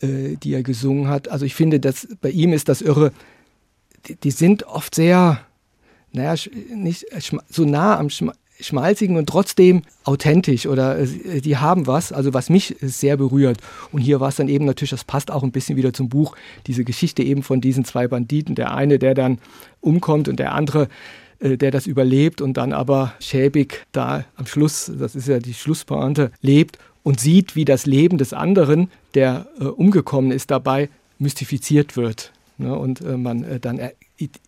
[0.01, 1.29] äh, die er gesungen hat.
[1.29, 3.11] Also ich finde, dass bei ihm ist das irre.
[4.07, 5.39] Die, die sind oft sehr,
[6.11, 6.35] naja,
[6.73, 7.05] nicht
[7.49, 8.09] so nah am
[8.59, 13.57] schmalzigen und trotzdem authentisch oder äh, die haben was, also was mich sehr berührt.
[13.91, 16.35] Und hier war es dann eben natürlich, das passt auch ein bisschen wieder zum Buch,
[16.67, 18.55] diese Geschichte eben von diesen zwei Banditen.
[18.55, 19.39] Der eine, der dann
[19.81, 20.87] umkommt und der andere,
[21.39, 25.53] äh, der das überlebt und dann aber schäbig da am Schluss, das ist ja die
[25.53, 30.89] Schlusspointe, lebt und sieht, wie das Leben des anderen, der äh, umgekommen ist, dabei
[31.19, 32.31] mystifiziert wird.
[32.57, 32.77] Ne?
[32.77, 33.79] Und äh, man dann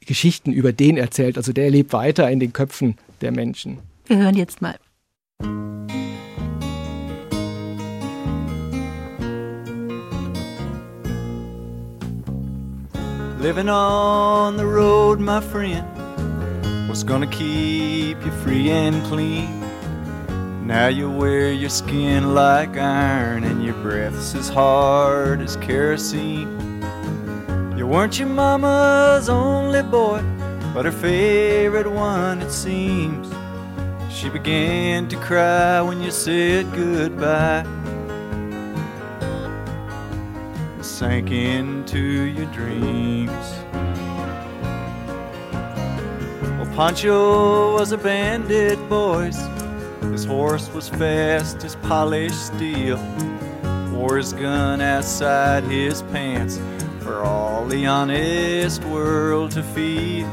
[0.06, 1.36] Geschichten über den erzählt.
[1.38, 3.80] Also der lebt weiter in den Köpfen der Menschen.
[4.08, 4.76] Wir hören jetzt mal.
[13.39, 15.86] Living on the road, my friend,
[16.88, 19.50] what's gonna keep you free and clean?
[20.65, 26.48] Now you wear your skin like iron and your breath's as hard as kerosene.
[27.78, 30.24] You weren't your mama's only boy,
[30.74, 33.37] but her favorite one, it seems.
[34.17, 37.63] She began to cry when you said goodbye.
[40.73, 43.30] And sank into your dreams.
[46.41, 49.38] Well, Pancho was a bandit, boys.
[50.01, 52.97] His horse was fast as polished steel.
[53.91, 56.60] Wore his gun outside his pants
[57.01, 60.27] for all the honest world to feel.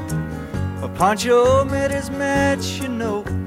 [0.80, 3.43] But Pancho met his match, you know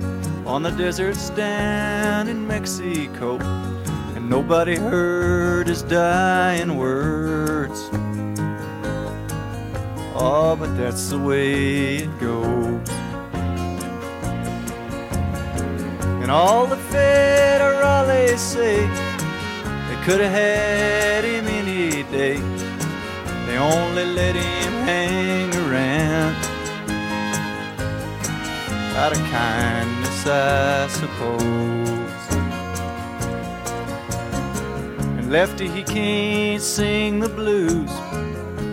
[0.48, 3.38] on the deserts down in Mexico,
[4.16, 7.90] and nobody heard his dying words.
[10.16, 12.90] Oh, but that's the way it goes.
[16.22, 22.38] And all the federales say they could have had him any day.
[23.48, 26.36] They only let him hang around
[28.96, 29.97] out of kindness
[30.30, 32.22] I suppose.
[35.18, 37.92] And Lefty, he can't sing the blues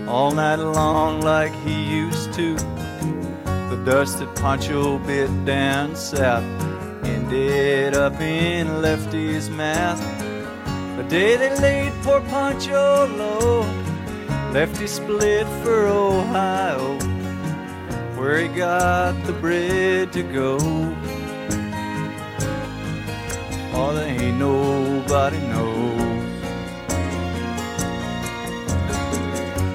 [0.09, 2.57] all night long like he used to.
[3.71, 6.45] The dust that Pancho bit down south
[7.05, 10.01] ended up in Lefty's mouth.
[10.97, 13.63] The day they laid poor Pancho low,
[14.53, 16.99] Lefty split for Ohio,
[18.17, 20.59] where he got the bread to go.
[23.77, 26.01] Oh, there ain't nobody knows.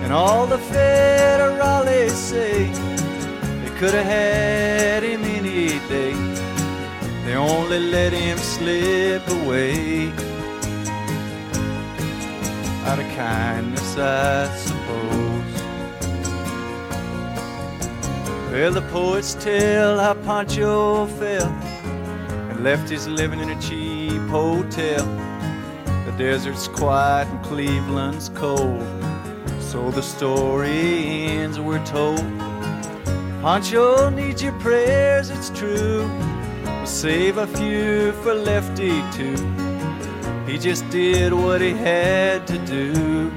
[0.04, 2.66] And all the federales say
[3.62, 6.14] they could have had him any day.
[7.26, 10.12] They only let him slip away.
[12.90, 15.62] out of kindness, I suppose.
[18.52, 21.69] Well, the poets tell how Pancho and
[22.60, 25.06] left his living in a cheap hotel.
[26.06, 28.86] The desert's quiet and Cleveland's cold.
[29.62, 32.26] So the story ends, we're told.
[33.42, 36.10] Pancho needs your prayers, it's true.
[36.66, 39.38] We'll save a few for Lefty too.
[40.46, 43.32] He just did what he had to do.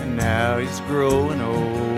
[0.00, 1.93] And now he's growing old.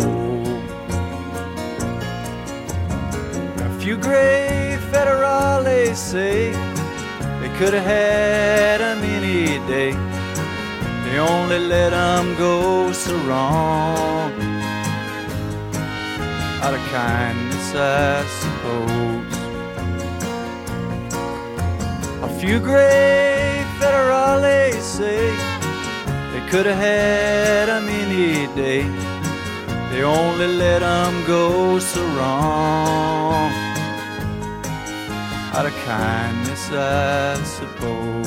[3.87, 6.51] Few gray federales say
[7.41, 9.93] they could have had him any day.
[11.05, 14.33] They only let him go so wrong.
[16.65, 19.35] Out of kindness, I suppose.
[22.29, 25.31] A few gray federales say
[26.33, 28.83] they could have had him any day.
[29.93, 33.66] They only let him go so wrong.
[35.57, 38.26] Out of kindness, I suppose.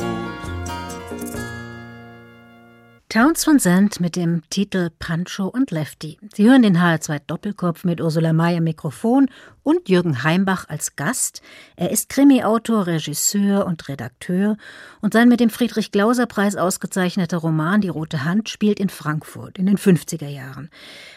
[3.19, 6.17] Towns von Zandt mit dem Titel Pancho und Lefty.
[6.34, 9.27] Sie hören den HR2 Doppelkopf mit Ursula May am Mikrofon
[9.62, 11.41] und Jürgen Heimbach als Gast.
[11.75, 14.55] Er ist Krimi-Autor, Regisseur und Redakteur
[15.01, 19.77] und sein mit dem Friedrich-Glauser-Preis ausgezeichneter Roman Die Rote Hand spielt in Frankfurt in den
[19.77, 20.69] 50er Jahren.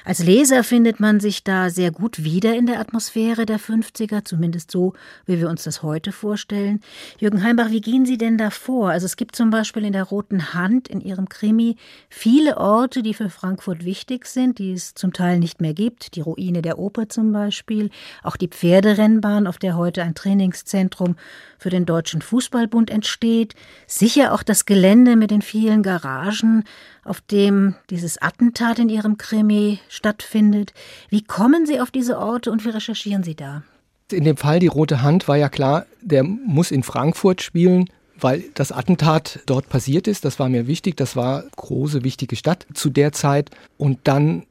[0.04, 4.72] Als Leser findet man sich da sehr gut wieder in der Atmosphäre der 50er, zumindest
[4.72, 4.92] so,
[5.24, 6.80] wie wir uns das heute vorstellen.
[7.18, 8.90] Jürgen Heimbach, wie gehen Sie denn da vor?
[8.90, 11.76] Also es gibt zum Beispiel in der Roten Hand in Ihrem Krimi
[12.08, 16.14] viele Orte, die für Frankfurt wichtig sind, die es zum Teil nicht mehr gibt.
[16.16, 17.90] Die Ruine der Oper zum Beispiel,
[18.22, 21.16] auch die Pferderennbahn, auf der heute ein Trainingszentrum
[21.58, 23.54] für den Deutschen Fußballbund entsteht.
[23.86, 26.64] Sicher auch das Gelände mit den vielen Garagen,
[27.04, 30.74] auf dem dieses Attentat in Ihrem Krimi stattfindet.
[31.08, 33.62] Wie kommen Sie auf diese Orte und wie recherchieren Sie da?
[34.10, 38.44] In dem Fall die Rote Hand war ja klar, der muss in Frankfurt spielen, weil
[38.54, 40.24] das Attentat dort passiert ist.
[40.24, 40.96] Das war mir wichtig.
[40.96, 43.50] Das war große, wichtige Stadt zu der Zeit.
[43.78, 44.44] Und dann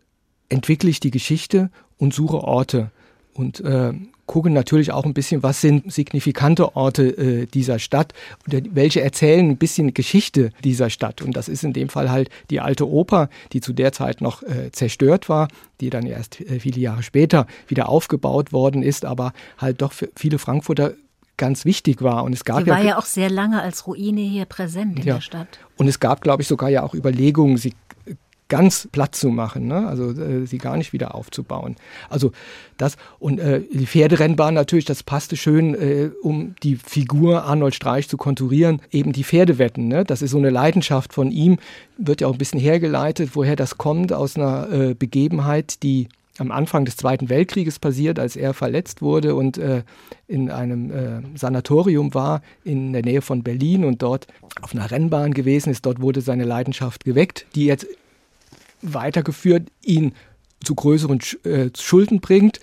[0.50, 2.92] entwickle ich die Geschichte und suche Orte
[3.34, 3.94] und äh,
[4.32, 8.14] gucke natürlich auch ein bisschen, was sind signifikante Orte äh, dieser Stadt
[8.48, 11.22] oder welche erzählen ein bisschen Geschichte dieser Stadt.
[11.22, 14.42] Und das ist in dem Fall halt die alte Oper, die zu der Zeit noch
[14.44, 15.50] äh, zerstört war,
[15.82, 20.10] die dann erst äh, viele Jahre später wieder aufgebaut worden ist, aber halt doch für
[20.16, 20.94] viele Frankfurter
[21.42, 22.24] ganz wichtig war.
[22.24, 25.06] Und es gab sie war ja, ja auch sehr lange als Ruine hier präsent in
[25.06, 25.16] ja.
[25.16, 25.60] der Stadt.
[25.76, 27.74] Und es gab, glaube ich, sogar ja auch Überlegungen, sie
[28.48, 29.88] ganz platt zu machen, ne?
[29.88, 31.78] also äh, sie gar nicht wieder aufzubauen.
[32.10, 32.34] Also
[32.78, 38.10] das und äh, die Pferderennbahn natürlich, das passte schön, äh, um die Figur Arnold Streich
[38.10, 39.88] zu konturieren, eben die Pferdewetten.
[39.88, 40.04] Ne?
[40.04, 41.60] Das ist so eine Leidenschaft von ihm,
[41.98, 46.52] wird ja auch ein bisschen hergeleitet, woher das kommt, aus einer äh, Begebenheit, die am
[46.52, 49.84] Anfang des Zweiten Weltkrieges passiert, als er verletzt wurde und äh,
[50.28, 54.28] in einem äh, Sanatorium war in der Nähe von Berlin und dort
[54.62, 55.86] auf einer Rennbahn gewesen ist.
[55.86, 57.88] Dort wurde seine Leidenschaft geweckt, die jetzt
[58.82, 60.14] weitergeführt ihn
[60.64, 62.60] zu größeren äh, Schulden bringt,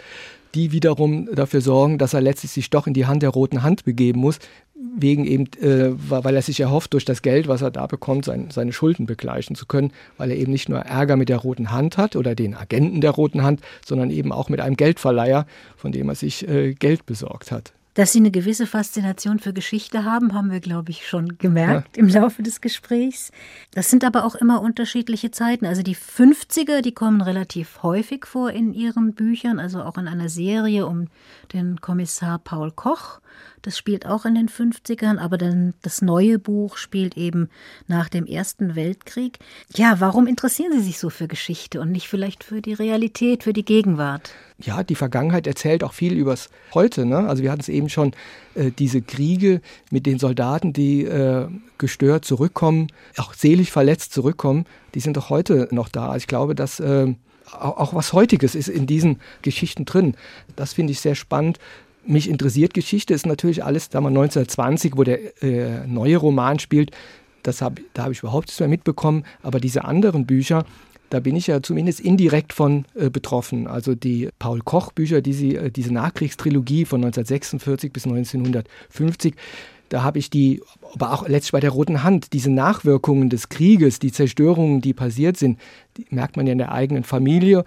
[0.54, 3.84] die wiederum dafür sorgen, dass er letztlich sich doch in die Hand der roten Hand
[3.84, 4.38] begeben muss,
[4.96, 8.48] wegen eben, äh, weil er sich erhofft, durch das Geld, was er da bekommt, sein,
[8.50, 11.96] seine Schulden begleichen zu können, weil er eben nicht nur Ärger mit der roten Hand
[11.98, 16.08] hat oder den Agenten der roten Hand, sondern eben auch mit einem Geldverleiher, von dem
[16.08, 17.72] er sich äh, Geld besorgt hat.
[17.98, 22.04] Dass Sie eine gewisse Faszination für Geschichte haben, haben wir, glaube ich, schon gemerkt ja.
[22.04, 23.32] im Laufe des Gesprächs.
[23.72, 25.66] Das sind aber auch immer unterschiedliche Zeiten.
[25.66, 30.28] Also die 50er, die kommen relativ häufig vor in Ihren Büchern, also auch in einer
[30.28, 31.08] Serie um
[31.52, 33.18] den Kommissar Paul Koch.
[33.62, 37.48] Das spielt auch in den 50ern, aber dann das neue Buch spielt eben
[37.88, 39.40] nach dem Ersten Weltkrieg.
[39.74, 43.52] Ja, warum interessieren Sie sich so für Geschichte und nicht vielleicht für die Realität, für
[43.52, 44.30] die Gegenwart?
[44.60, 47.06] Ja, die Vergangenheit erzählt auch viel übers Heute.
[47.06, 47.28] Ne?
[47.28, 48.12] Also wir hatten es eben schon,
[48.54, 51.46] äh, diese Kriege mit den Soldaten, die äh,
[51.78, 56.08] gestört zurückkommen, auch seelisch verletzt zurückkommen, die sind doch heute noch da.
[56.08, 57.14] Also ich glaube, dass äh,
[57.52, 60.16] auch was Heutiges ist in diesen Geschichten drin.
[60.56, 61.58] Das finde ich sehr spannend
[62.08, 66.90] mich interessiert Geschichte, ist natürlich alles, da man 1920, wo der äh, neue Roman spielt,
[67.42, 69.24] das hab, da habe ich überhaupt nichts mehr mitbekommen.
[69.42, 70.64] Aber diese anderen Bücher,
[71.10, 73.66] da bin ich ja zumindest indirekt von äh, betroffen.
[73.66, 79.34] Also die Paul Koch Bücher, die sie, äh, diese Nachkriegstrilogie von 1946 bis 1950,
[79.88, 80.62] da habe ich die,
[80.94, 85.38] aber auch letztlich bei der Roten Hand, diese Nachwirkungen des Krieges, die Zerstörungen, die passiert
[85.38, 85.58] sind,
[85.96, 87.64] die merkt man ja in der eigenen Familie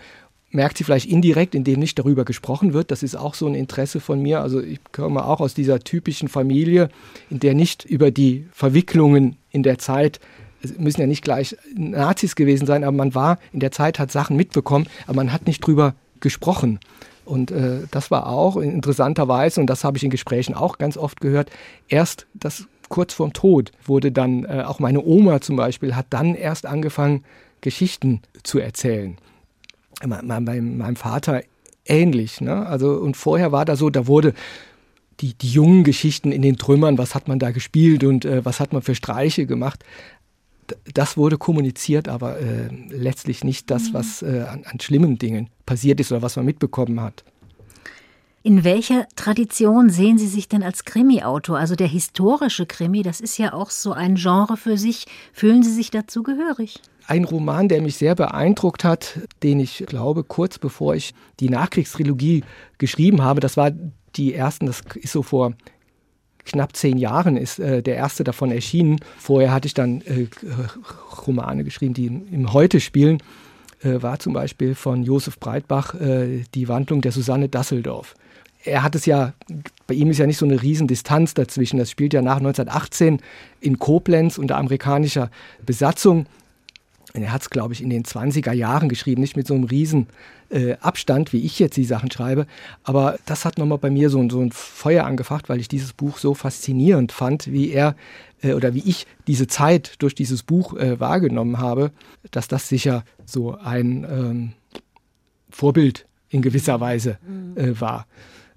[0.51, 2.91] merkt sie vielleicht indirekt, indem nicht darüber gesprochen wird.
[2.91, 4.41] Das ist auch so ein Interesse von mir.
[4.41, 6.89] Also ich komme auch aus dieser typischen Familie,
[7.30, 10.19] in der nicht über die Verwicklungen in der Zeit,
[10.78, 14.38] müssen ja nicht gleich Nazis gewesen sein, aber man war in der Zeit, hat Sachen
[14.38, 16.80] mitbekommen, aber man hat nicht drüber gesprochen.
[17.26, 21.21] Und äh, das war auch interessanterweise, und das habe ich in Gesprächen auch ganz oft
[21.21, 21.50] gehört,
[21.88, 26.36] erst das kurz vorm Tod wurde dann, äh, auch meine Oma zum Beispiel, hat dann
[26.36, 27.24] erst angefangen,
[27.62, 29.17] Geschichten zu erzählen.
[30.02, 31.41] Bei meinem Vater
[31.86, 32.41] ähnlich.
[32.41, 32.65] Ne?
[32.65, 34.34] Also, und vorher war da so, da wurde
[35.19, 38.60] die, die jungen Geschichten in den Trümmern, was hat man da gespielt und äh, was
[38.60, 39.84] hat man für Streiche gemacht.
[40.93, 43.93] Das wurde kommuniziert, aber äh, letztlich nicht das, mhm.
[43.93, 47.23] was äh, an, an schlimmen Dingen passiert ist oder was man mitbekommen hat.
[48.43, 51.60] In welcher Tradition sehen Sie sich denn als Krimi-Autor?
[51.60, 55.05] Also der historische Krimi, das ist ja auch so ein Genre für sich.
[55.31, 56.81] Fühlen Sie sich dazu gehörig?
[57.05, 62.43] Ein Roman, der mich sehr beeindruckt hat, den ich glaube, kurz bevor ich die Nachkriegstrilogie
[62.79, 63.71] geschrieben habe, das war
[64.15, 65.53] die ersten, das ist so vor
[66.45, 68.99] knapp zehn Jahren ist äh, der erste davon erschienen.
[69.17, 70.27] Vorher hatte ich dann äh,
[71.27, 73.21] Romane geschrieben, die im Heute spielen.
[73.84, 78.15] Äh, war zum Beispiel von Josef Breitbach äh, Die Wandlung der Susanne Dasseldorf
[78.63, 79.34] er hat es ja,
[79.88, 81.80] bei ihm ist ja nicht so eine Riesendistanz dazwischen.
[81.80, 83.19] Das spielt ja nach 1918
[83.60, 85.32] in Koblenz unter amerikanischer
[85.65, 86.27] Besatzung.
[87.13, 89.65] Und er hat es, glaube ich, in den 20er Jahren geschrieben, nicht mit so einem
[89.65, 90.08] riesen
[90.51, 92.45] äh, Abstand, wie ich jetzt die Sachen schreibe.
[92.83, 96.17] Aber das hat nochmal bei mir so, so ein Feuer angefacht, weil ich dieses Buch
[96.17, 97.95] so faszinierend fand, wie er
[98.41, 101.91] äh, oder wie ich diese Zeit durch dieses Buch äh, wahrgenommen habe,
[102.31, 104.51] dass das sicher so ein ähm,
[105.49, 107.17] Vorbild in gewisser Weise
[107.55, 108.07] äh, war.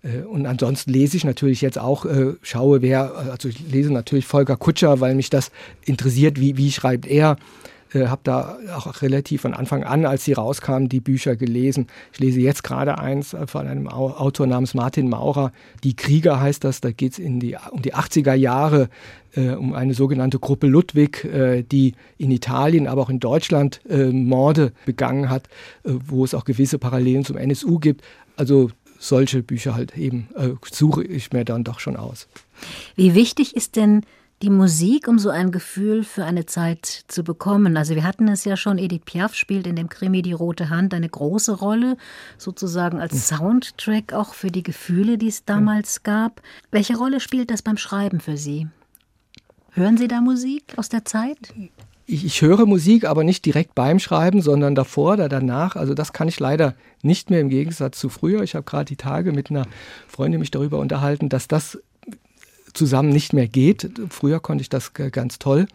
[0.02, 4.26] Äh, und ansonsten lese ich natürlich jetzt auch, äh, schaue wer, also ich lese natürlich
[4.26, 5.50] Volker Kutscher, weil mich das
[5.84, 7.36] interessiert, wie, wie schreibt er.
[7.94, 11.86] Äh, habe da auch relativ von Anfang an, als sie rauskamen, die Bücher gelesen.
[12.12, 15.52] Ich lese jetzt gerade eins von einem Autor namens Martin Maurer.
[15.84, 16.80] Die Krieger heißt das.
[16.80, 17.56] Da geht es um die
[17.94, 18.88] 80er Jahre,
[19.34, 24.06] äh, um eine sogenannte Gruppe Ludwig, äh, die in Italien, aber auch in Deutschland äh,
[24.06, 25.48] Morde begangen hat,
[25.84, 28.02] wo es auch gewisse Parallelen zum NSU gibt.
[28.36, 32.26] Also solche Bücher halt eben äh, suche ich mir dann doch schon aus.
[32.96, 34.02] Wie wichtig ist denn
[34.44, 37.78] die Musik, um so ein Gefühl für eine Zeit zu bekommen?
[37.78, 40.92] Also wir hatten es ja schon, Edith Piaf spielt in dem Krimi Die Rote Hand
[40.92, 41.96] eine große Rolle,
[42.36, 43.38] sozusagen als hm.
[43.38, 45.44] Soundtrack auch für die Gefühle, die es hm.
[45.46, 46.42] damals gab.
[46.70, 48.68] Welche Rolle spielt das beim Schreiben für Sie?
[49.70, 51.38] Hören Sie da Musik aus der Zeit?
[52.06, 55.74] ich, ich, höre Musik, aber nicht direkt beim Schreiben, sondern davor oder danach.
[55.74, 58.42] Also das kann ich leider nicht mehr im Gegensatz zu früher.
[58.42, 59.66] Ich habe gerade die Tage mit einer
[60.06, 61.78] Freundin mich darüber unterhalten, dass das
[62.74, 63.90] zusammen nicht mehr geht.
[64.10, 65.66] Früher konnte ich das ganz toll.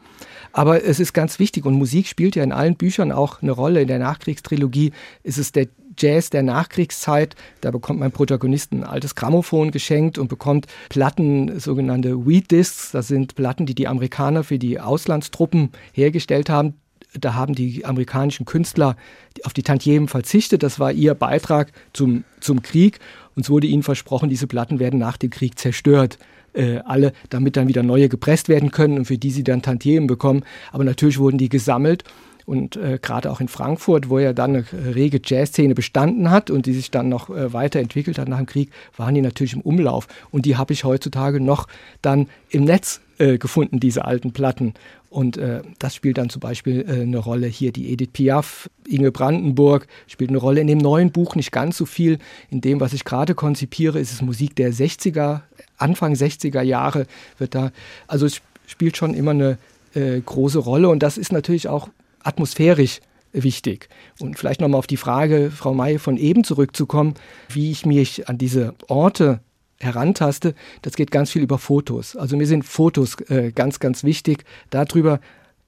[0.52, 3.82] Aber es ist ganz wichtig und Musik spielt ja in allen Büchern auch eine Rolle.
[3.82, 4.92] In der Nachkriegstrilogie
[5.24, 7.36] ist es der Jazz der Nachkriegszeit.
[7.62, 12.92] Da bekommt mein Protagonist ein altes Grammophon geschenkt und bekommt Platten, sogenannte Wheat Discs.
[12.92, 16.76] Das sind Platten, die die Amerikaner für die Auslandstruppen hergestellt haben.
[17.14, 18.96] Da haben die amerikanischen Künstler
[19.44, 20.64] auf die Tantiemen verzichtet.
[20.64, 23.00] Das war ihr Beitrag zum, zum Krieg.
[23.36, 26.20] Uns wurde ihnen versprochen, diese Platten werden nach dem Krieg zerstört.
[26.54, 30.08] Äh, alle, damit dann wieder neue gepresst werden können und für die sie dann Tantiemen
[30.08, 30.44] bekommen.
[30.72, 32.04] Aber natürlich wurden die gesammelt
[32.50, 36.66] und äh, gerade auch in Frankfurt, wo ja dann eine rege Jazzszene bestanden hat und
[36.66, 40.08] die sich dann noch äh, weiterentwickelt hat nach dem Krieg, waren die natürlich im Umlauf.
[40.32, 41.68] Und die habe ich heutzutage noch
[42.02, 44.74] dann im Netz äh, gefunden, diese alten Platten.
[45.10, 47.72] Und äh, das spielt dann zum Beispiel äh, eine Rolle hier.
[47.72, 51.86] Die Edith Piaf, Inge Brandenburg spielt eine Rolle in dem neuen Buch, nicht ganz so
[51.86, 52.20] viel.
[52.50, 55.42] In dem, was ich gerade konzipiere, ist es Musik der 60er,
[55.78, 57.06] Anfang 60er Jahre
[57.38, 57.72] wird da.
[58.08, 59.58] Also es spielt schon immer eine
[59.96, 60.90] äh, große Rolle.
[60.90, 61.90] Und das ist natürlich auch
[62.24, 63.02] atmosphärisch
[63.32, 63.90] wichtig.
[64.20, 67.16] Und vielleicht nochmal auf die Frage, Frau May, von eben zurückzukommen,
[67.50, 69.42] wie ich mich an diese Orte
[69.82, 72.16] herantaste, das geht ganz viel über Fotos.
[72.16, 75.20] Also mir sind Fotos äh, ganz, ganz wichtig, darüber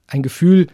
[0.06, 0.68] ein Gefühl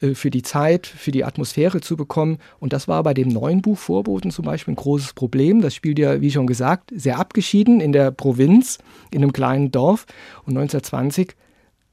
[0.00, 2.38] äh, für die Zeit, für die Atmosphäre zu bekommen.
[2.58, 5.60] Und das war bei dem neuen Buch Vorboten zum Beispiel ein großes Problem.
[5.60, 8.78] Das spielt ja, wie schon gesagt, sehr abgeschieden in der Provinz,
[9.10, 10.06] in einem kleinen Dorf.
[10.44, 11.34] Und 1920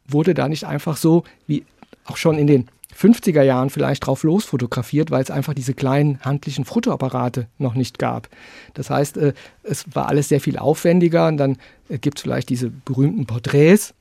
[0.07, 1.63] wurde da nicht einfach so, wie
[2.05, 2.67] auch schon in den
[3.01, 7.99] 50er Jahren vielleicht drauf los fotografiert, weil es einfach diese kleinen handlichen Fotoapparate noch nicht
[7.99, 8.29] gab.
[8.73, 9.33] Das heißt, äh,
[9.63, 11.57] es war alles sehr viel aufwendiger und dann
[11.89, 13.93] äh, gibt es vielleicht diese berühmten Porträts,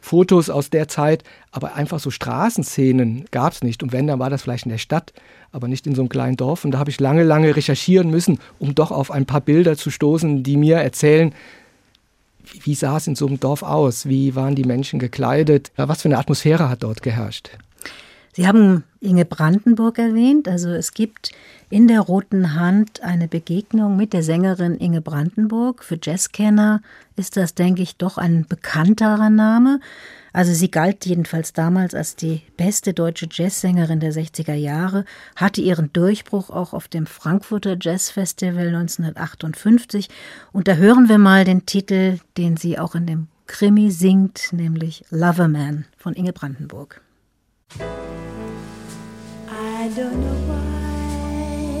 [0.00, 3.82] Fotos aus der Zeit, aber einfach so Straßenszenen gab es nicht.
[3.82, 5.12] Und wenn, dann war das vielleicht in der Stadt,
[5.50, 6.64] aber nicht in so einem kleinen Dorf.
[6.64, 9.90] Und da habe ich lange, lange recherchieren müssen, um doch auf ein paar Bilder zu
[9.90, 11.34] stoßen, die mir erzählen,
[12.62, 14.06] wie sah es in so einem Dorf aus?
[14.06, 15.72] Wie waren die Menschen gekleidet?
[15.76, 17.50] Was für eine Atmosphäre hat dort geherrscht?
[18.36, 20.46] Sie haben Inge Brandenburg erwähnt.
[20.46, 21.30] Also es gibt
[21.70, 25.82] in der Roten Hand eine Begegnung mit der Sängerin Inge Brandenburg.
[25.82, 26.82] Für Jazzkenner
[27.16, 29.80] ist das, denke ich, doch ein bekannterer Name.
[30.34, 35.90] Also sie galt jedenfalls damals als die beste deutsche Jazzsängerin der 60er Jahre, hatte ihren
[35.94, 40.10] Durchbruch auch auf dem Frankfurter Jazzfestival 1958.
[40.52, 45.06] Und da hören wir mal den Titel, den sie auch in dem Krimi singt, nämlich
[45.08, 47.00] Loverman von Inge Brandenburg.
[49.86, 51.78] I don't know why,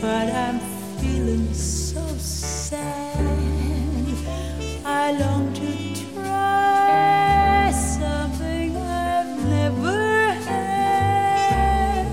[0.00, 0.58] but I'm
[0.98, 3.16] feeling so sad.
[4.84, 12.06] I long to try something I've never had.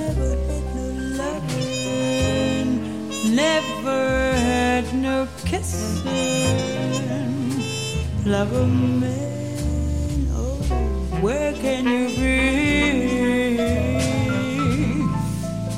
[0.00, 0.86] Never had no
[1.20, 2.68] loving,
[3.36, 6.06] never had no kissing.
[8.24, 9.33] Love a man,
[11.24, 13.62] where can you be?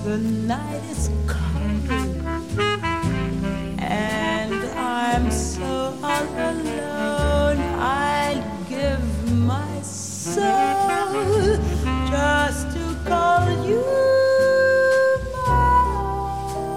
[0.02, 1.90] The night is cold,
[3.78, 7.60] and I'm so all alone.
[7.78, 11.58] I'd give my soul
[12.10, 13.86] just to call you
[15.46, 16.76] mine.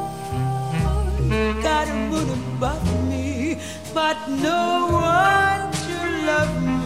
[1.63, 3.59] Got a moon above me,
[3.95, 5.97] but no one to
[6.29, 6.78] love me.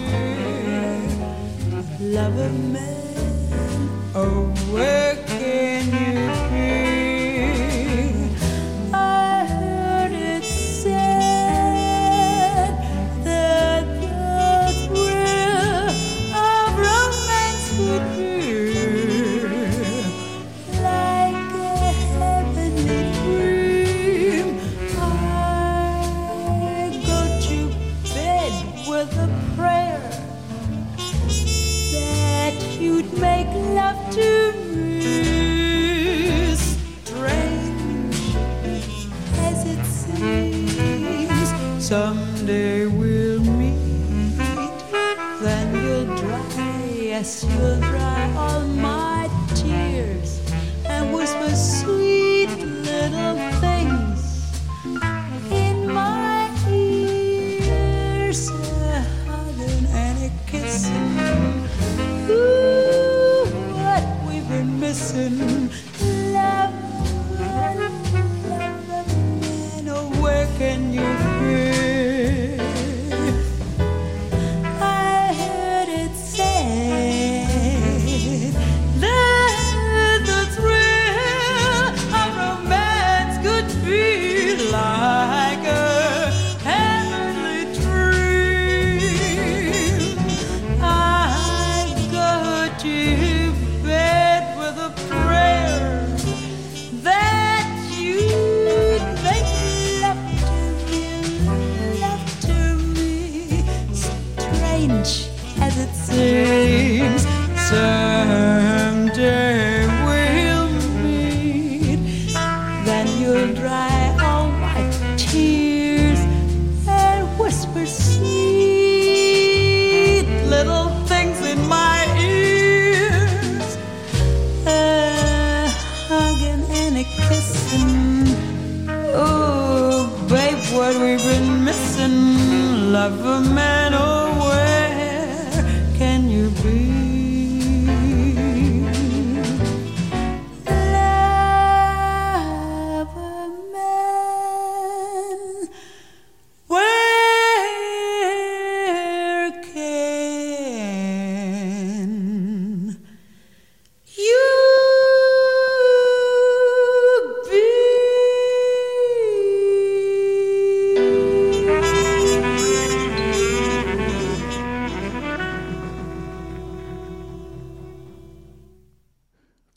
[2.11, 6.52] Love a man, oh, where can you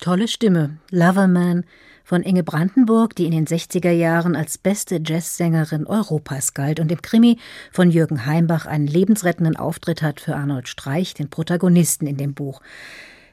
[0.07, 1.65] Tolle Stimme, Loverman
[2.05, 7.03] von Inge Brandenburg, die in den 60er Jahren als beste Jazzsängerin Europas galt und im
[7.03, 7.39] Krimi
[7.73, 12.61] von Jürgen Heimbach einen lebensrettenden Auftritt hat für Arnold Streich, den Protagonisten in dem Buch.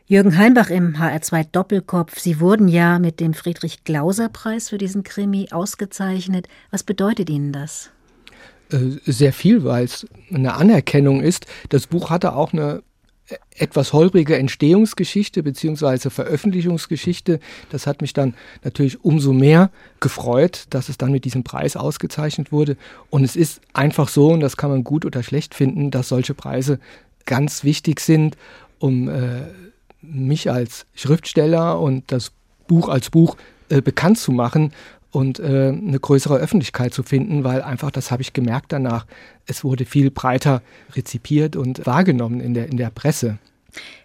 [0.08, 2.18] Jürgen Heimbach im HR2 Doppelkopf.
[2.18, 6.48] Sie wurden ja mit dem Friedrich-Glauser-Preis für diesen Krimi ausgezeichnet.
[6.72, 7.92] Was bedeutet Ihnen das?
[8.72, 11.46] Äh, Sehr viel, weil es eine Anerkennung ist.
[11.70, 12.82] Das Buch hatte auch eine
[13.58, 17.40] etwas holprige Entstehungsgeschichte beziehungsweise Veröffentlichungsgeschichte.
[17.70, 22.52] Das hat mich dann natürlich umso mehr gefreut, dass es dann mit diesem Preis ausgezeichnet
[22.52, 22.78] wurde.
[23.10, 26.34] Und es ist einfach so, und das kann man gut oder schlecht finden, dass solche
[26.34, 26.80] Preise
[27.26, 28.36] ganz wichtig sind
[28.84, 29.44] um äh,
[30.02, 32.34] mich als Schriftsteller und das
[32.68, 33.38] Buch als Buch
[33.70, 34.74] äh, bekannt zu machen
[35.14, 39.06] und äh, eine größere Öffentlichkeit zu finden, weil einfach, das habe ich gemerkt danach,
[39.46, 40.64] es wurde viel breiter
[40.96, 43.38] rezipiert und wahrgenommen in der, in der Presse.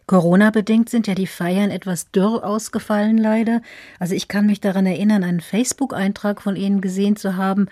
[0.06, 3.60] Corona-bedingt sind ja die Feiern etwas dürr ausgefallen, leider.
[3.98, 7.66] Also ich kann mich daran erinnern, einen Facebook-Eintrag von Ihnen gesehen zu haben.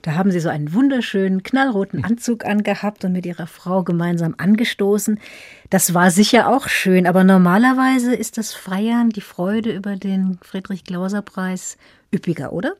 [0.00, 5.20] Da haben Sie so einen wunderschönen knallroten Anzug angehabt und mit Ihrer Frau gemeinsam angestoßen.
[5.68, 11.76] Das war sicher auch schön, aber normalerweise ist das Feiern, die Freude über den Friedrich-Glauser-Preis
[12.14, 12.74] üppiger, oder?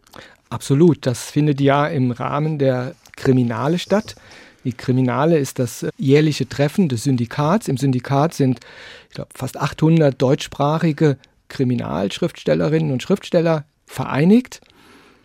[0.49, 1.05] Absolut.
[1.07, 4.15] Das findet ja im Rahmen der Kriminale statt.
[4.65, 7.69] Die Kriminale ist das jährliche Treffen des Syndikats.
[7.69, 8.61] Im Syndikat sind
[9.09, 14.61] ich glaube, fast 800 deutschsprachige Kriminalschriftstellerinnen und Schriftsteller vereinigt,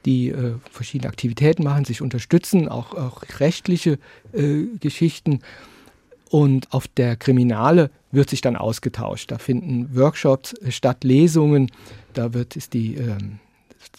[0.05, 3.99] die äh, verschiedene Aktivitäten machen, sich unterstützen, auch, auch rechtliche
[4.33, 5.39] äh, Geschichten.
[6.29, 9.31] Und auf der Kriminale wird sich dann ausgetauscht.
[9.31, 11.71] Da finden Workshops statt, Lesungen.
[12.13, 13.39] Da wird ist die ähm,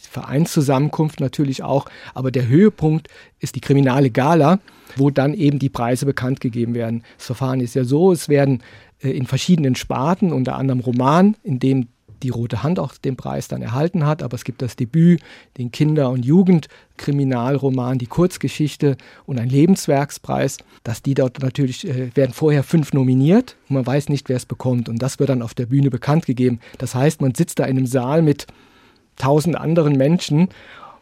[0.08, 3.08] Vereinszusammenkunft natürlich auch, aber der Höhepunkt
[3.40, 4.58] ist die kriminale Gala,
[4.96, 7.02] wo dann eben die Preise bekannt gegeben werden.
[7.16, 8.62] Das Verfahren ist ja so, es werden
[9.02, 11.88] äh, in verschiedenen Sparten, unter anderem Roman, in dem
[12.22, 15.20] die Rote Hand auch den Preis dann erhalten hat, aber es gibt das Debüt,
[15.56, 18.96] den Kinder- und Jugendkriminalroman, die Kurzgeschichte
[19.26, 24.08] und ein Lebenswerkspreis, dass die dort natürlich äh, werden vorher fünf nominiert und man weiß
[24.08, 26.60] nicht, wer es bekommt und das wird dann auf der Bühne bekannt gegeben.
[26.78, 28.46] Das heißt, man sitzt da in einem Saal mit
[29.18, 30.48] tausend anderen Menschen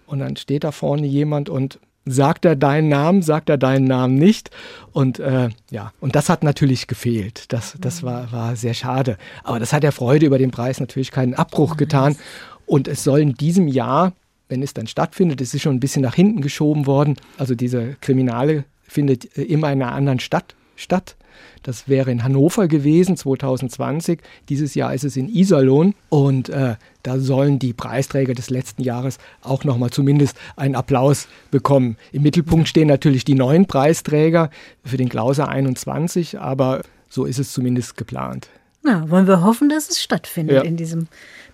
[0.07, 4.15] und dann steht da vorne jemand und sagt er deinen Namen, sagt er deinen Namen
[4.15, 4.51] nicht.
[4.93, 7.53] Und äh, ja, und das hat natürlich gefehlt.
[7.53, 9.19] Das, das war, war sehr schade.
[9.43, 12.17] Aber das hat der Freude über den Preis natürlich keinen Abbruch getan.
[12.65, 14.13] Und es soll in diesem Jahr,
[14.49, 17.17] wenn es dann stattfindet, es ist schon ein bisschen nach hinten geschoben worden.
[17.39, 21.17] Also diese Kriminale findet immer in einer anderen Stadt statt.
[21.63, 24.21] Das wäre in Hannover gewesen 2020.
[24.49, 29.19] Dieses Jahr ist es in Iserlohn und äh, da sollen die Preisträger des letzten Jahres
[29.43, 31.97] auch nochmal zumindest einen Applaus bekommen.
[32.13, 34.51] Im Mittelpunkt stehen natürlich die neuen Preisträger
[34.85, 38.49] für den Klauser 21, aber so ist es zumindest geplant.
[38.83, 40.63] Na, wollen wir hoffen, dass es stattfindet ja.
[40.63, 41.09] in diesem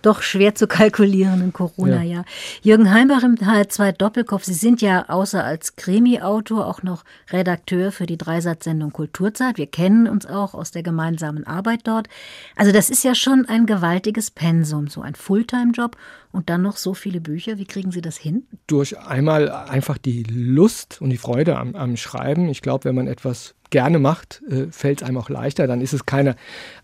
[0.05, 2.25] doch schwer zu kalkulierenden Corona-Jahr.
[2.25, 2.25] Ja.
[2.61, 8.05] Jürgen Heimbach im HR2 Doppelkopf, Sie sind ja außer als Krimi-Autor auch noch Redakteur für
[8.05, 9.57] die Dreisatzsendung Kulturzeit.
[9.57, 12.07] Wir kennen uns auch aus der gemeinsamen Arbeit dort.
[12.55, 15.97] Also das ist ja schon ein gewaltiges Pensum, so ein Fulltime-Job
[16.31, 17.57] und dann noch so viele Bücher.
[17.57, 18.45] Wie kriegen Sie das hin?
[18.67, 22.49] Durch einmal einfach die Lust und die Freude am, am Schreiben.
[22.49, 25.65] Ich glaube, wenn man etwas gerne macht, äh, fällt es einem auch leichter.
[25.65, 26.35] Dann ist es keine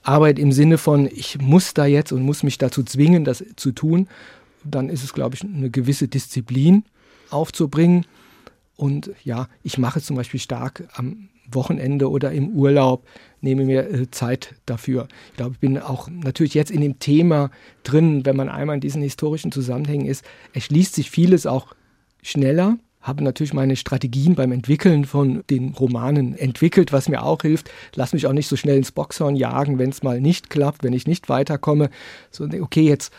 [0.01, 3.72] Arbeit im Sinne von, ich muss da jetzt und muss mich dazu zwingen, das zu
[3.72, 4.07] tun.
[4.64, 6.84] Dann ist es, glaube ich, eine gewisse Disziplin
[7.30, 8.05] aufzubringen.
[8.76, 13.05] Und ja, ich mache zum Beispiel stark am Wochenende oder im Urlaub,
[13.41, 15.07] nehme mir äh, Zeit dafür.
[15.32, 17.49] Ich glaube, ich bin auch natürlich jetzt in dem Thema
[17.84, 21.74] drin, wenn man einmal in diesen historischen Zusammenhängen ist, erschließt sich vieles auch
[22.22, 27.70] schneller habe natürlich meine Strategien beim Entwickeln von den Romanen entwickelt, was mir auch hilft.
[27.95, 30.93] Lass mich auch nicht so schnell ins Boxhorn jagen, wenn es mal nicht klappt, wenn
[30.93, 31.89] ich nicht weiterkomme.
[32.30, 33.14] So, okay, jetzt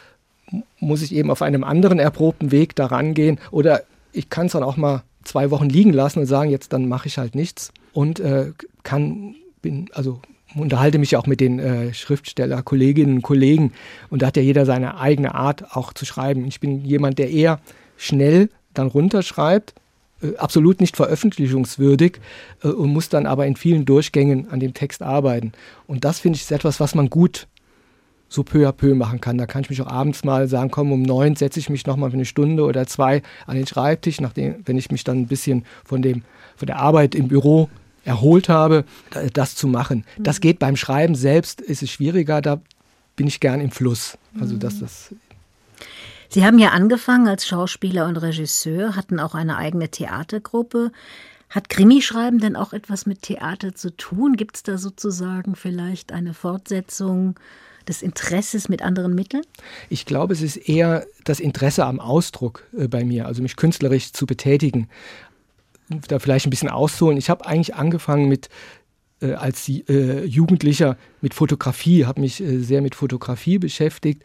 [0.78, 4.62] muss ich eben auf einem anderen erprobten Weg daran gehen oder ich kann es dann
[4.62, 8.20] auch mal zwei Wochen liegen lassen und sagen, jetzt dann mache ich halt nichts und
[8.20, 8.52] äh,
[8.82, 10.20] kann, bin, also
[10.54, 13.72] unterhalte mich auch mit den äh, Schriftsteller, Kolleginnen und Kollegen
[14.08, 16.46] und da hat ja jeder seine eigene Art auch zu schreiben.
[16.46, 17.60] Ich bin jemand, der eher
[17.96, 19.74] schnell dann runterschreibt,
[20.22, 22.20] äh, absolut nicht veröffentlichungswürdig
[22.62, 25.52] äh, und muss dann aber in vielen Durchgängen an dem Text arbeiten.
[25.86, 27.46] Und das finde ich ist etwas, was man gut
[28.28, 29.38] so peu à peu machen kann.
[29.38, 32.10] Da kann ich mich auch abends mal sagen, komm, um neun setze ich mich nochmal
[32.10, 35.64] für eine Stunde oder zwei an den Schreibtisch, nachdem, wenn ich mich dann ein bisschen
[35.84, 36.22] von, dem,
[36.56, 37.68] von der Arbeit im Büro
[38.04, 38.84] erholt habe,
[39.32, 40.04] das zu machen.
[40.18, 40.42] Das mhm.
[40.42, 42.60] geht beim Schreiben selbst, ist es schwieriger, da
[43.16, 44.16] bin ich gern im Fluss.
[44.40, 44.80] Also das, mhm.
[44.80, 45.14] das
[46.32, 50.92] Sie haben ja angefangen als Schauspieler und Regisseur, hatten auch eine eigene Theatergruppe.
[51.48, 54.36] Hat Krimischreiben denn auch etwas mit Theater zu tun?
[54.36, 57.34] Gibt es da sozusagen vielleicht eine Fortsetzung
[57.88, 59.42] des Interesses mit anderen Mitteln?
[59.88, 64.12] Ich glaube, es ist eher das Interesse am Ausdruck äh, bei mir, also mich künstlerisch
[64.12, 64.88] zu betätigen.
[66.06, 67.18] Da vielleicht ein bisschen ausholen.
[67.18, 68.48] Ich habe eigentlich angefangen mit
[69.20, 74.22] äh, als äh, Jugendlicher mit Fotografie, habe mich sehr mit Fotografie beschäftigt,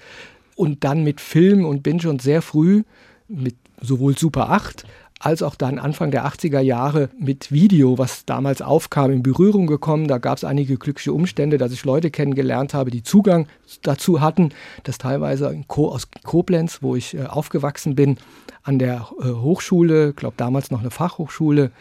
[0.55, 2.83] und dann mit Film und bin schon sehr früh
[3.27, 4.85] mit sowohl Super 8
[5.19, 10.07] als auch dann Anfang der 80er Jahre mit Video, was damals aufkam, in Berührung gekommen.
[10.07, 13.47] Da gab es einige glückliche Umstände, dass ich Leute kennengelernt habe, die Zugang
[13.81, 14.51] dazu hatten.
[14.83, 18.17] Das teilweise aus Koblenz, wo ich äh, aufgewachsen bin,
[18.63, 21.71] an der äh, Hochschule, glaube damals noch eine Fachhochschule,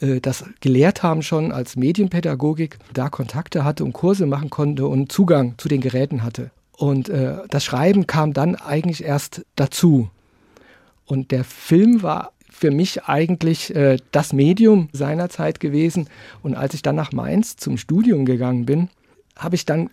[0.00, 5.10] äh, das gelehrt haben schon als Medienpädagogik, da Kontakte hatte und Kurse machen konnte und
[5.10, 6.50] Zugang zu den Geräten hatte.
[6.76, 10.10] Und äh, das Schreiben kam dann eigentlich erst dazu.
[11.04, 16.08] Und der Film war für mich eigentlich äh, das Medium seiner Zeit gewesen.
[16.42, 18.88] Und als ich dann nach Mainz zum Studium gegangen bin,
[19.36, 19.90] habe ich dann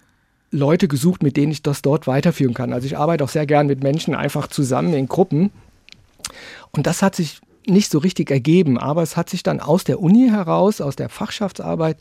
[0.52, 2.74] Leute gesucht, mit denen ich das dort weiterführen kann.
[2.74, 5.52] Also ich arbeite auch sehr gern mit Menschen einfach zusammen in Gruppen.
[6.72, 10.00] Und das hat sich nicht so richtig ergeben, aber es hat sich dann aus der
[10.00, 11.98] Uni heraus, aus der Fachschaftsarbeit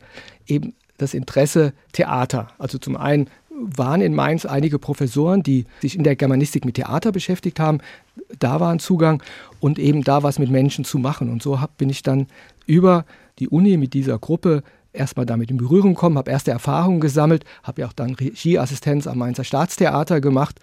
[0.46, 2.48] eben das Interesse Theater.
[2.58, 3.28] Also zum einen
[3.60, 7.78] waren in Mainz einige Professoren, die sich in der Germanistik mit Theater beschäftigt haben.
[8.38, 9.22] Da war ein Zugang
[9.60, 11.30] und eben da was mit Menschen zu machen.
[11.30, 12.26] Und so hab, bin ich dann
[12.66, 13.04] über
[13.38, 17.82] die Uni mit dieser Gruppe erstmal damit in Berührung gekommen, habe erste Erfahrungen gesammelt, habe
[17.82, 20.58] ja auch dann Regieassistenz am Mainzer Staatstheater gemacht.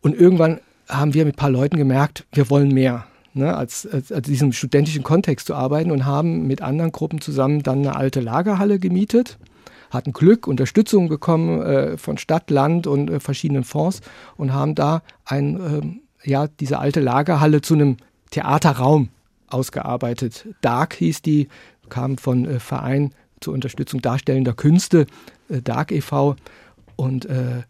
[0.00, 3.06] Und irgendwann haben wir mit ein paar Leuten gemerkt, wir wollen mehr.
[3.34, 7.62] Ne, als, als, als diesem studentischen Kontext zu arbeiten und haben mit anderen Gruppen zusammen
[7.62, 9.38] dann eine alte Lagerhalle gemietet,
[9.92, 14.00] hatten Glück, Unterstützung bekommen äh, von Stadt, Land und äh, verschiedenen Fonds
[14.36, 17.98] und haben da ein, äh, ja, diese alte Lagerhalle zu einem
[18.30, 19.10] Theaterraum
[19.48, 20.48] ausgearbeitet.
[20.62, 21.48] Dark hieß die,
[21.88, 25.06] kam von äh, Verein zur Unterstützung darstellender Künste,
[25.48, 26.36] äh, Dark e.V.
[26.96, 27.62] Und äh,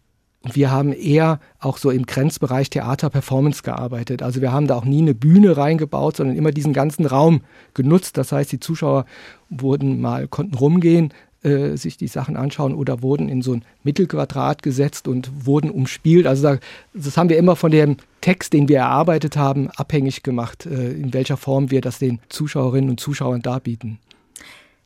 [0.51, 4.21] wir haben eher auch so im Grenzbereich Theater-Performance gearbeitet.
[4.21, 7.41] Also wir haben da auch nie eine Bühne reingebaut, sondern immer diesen ganzen Raum
[7.73, 8.17] genutzt.
[8.17, 9.05] Das heißt, die Zuschauer
[9.49, 11.13] wurden mal, konnten rumgehen,
[11.43, 16.27] äh, sich die Sachen anschauen oder wurden in so ein Mittelquadrat gesetzt und wurden umspielt.
[16.27, 16.57] Also da,
[16.93, 21.13] das haben wir immer von dem Text, den wir erarbeitet haben, abhängig gemacht, äh, in
[21.13, 23.99] welcher Form wir das den Zuschauerinnen und Zuschauern darbieten.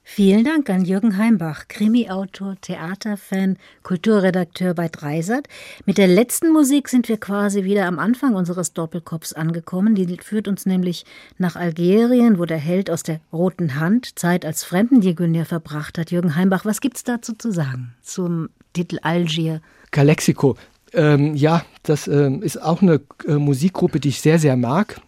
[0.09, 5.47] Vielen Dank an Jürgen Heimbach, Krimi-Autor, Theaterfan, Kulturredakteur bei Dreisat.
[5.85, 9.95] Mit der letzten Musik sind wir quasi wieder am Anfang unseres Doppelkopfs angekommen.
[9.95, 11.05] Die führt uns nämlich
[11.37, 16.09] nach Algerien, wo der Held aus der Roten Hand Zeit als Fremdenjäger verbracht hat.
[16.09, 19.61] Jürgen Heimbach, was gibt's dazu zu sagen zum Titel Algier?
[19.91, 20.55] Calexico.
[20.93, 25.01] Ähm, ja, das ähm, ist auch eine äh, Musikgruppe, die ich sehr, sehr mag.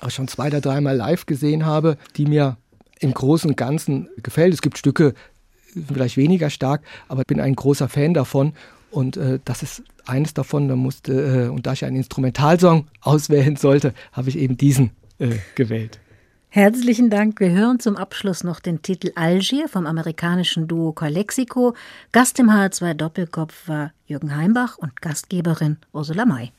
[0.00, 2.56] Auch schon zwei oder dreimal live gesehen habe, die mir
[3.00, 4.54] im Großen und Ganzen gefällt.
[4.54, 5.14] Es gibt Stücke,
[5.86, 8.52] vielleicht weniger stark, aber ich bin ein großer Fan davon.
[8.90, 10.68] Und äh, das ist eines davon.
[10.68, 15.36] Da musste, äh, und da ich einen Instrumentalsong auswählen sollte, habe ich eben diesen äh,
[15.54, 15.98] gewählt.
[16.50, 17.40] Herzlichen Dank.
[17.40, 21.74] Wir hören zum Abschluss noch den Titel Algier vom amerikanischen Duo Calexico.
[22.10, 26.50] Gast im H2 Doppelkopf war Jürgen Heimbach und Gastgeberin Ursula May.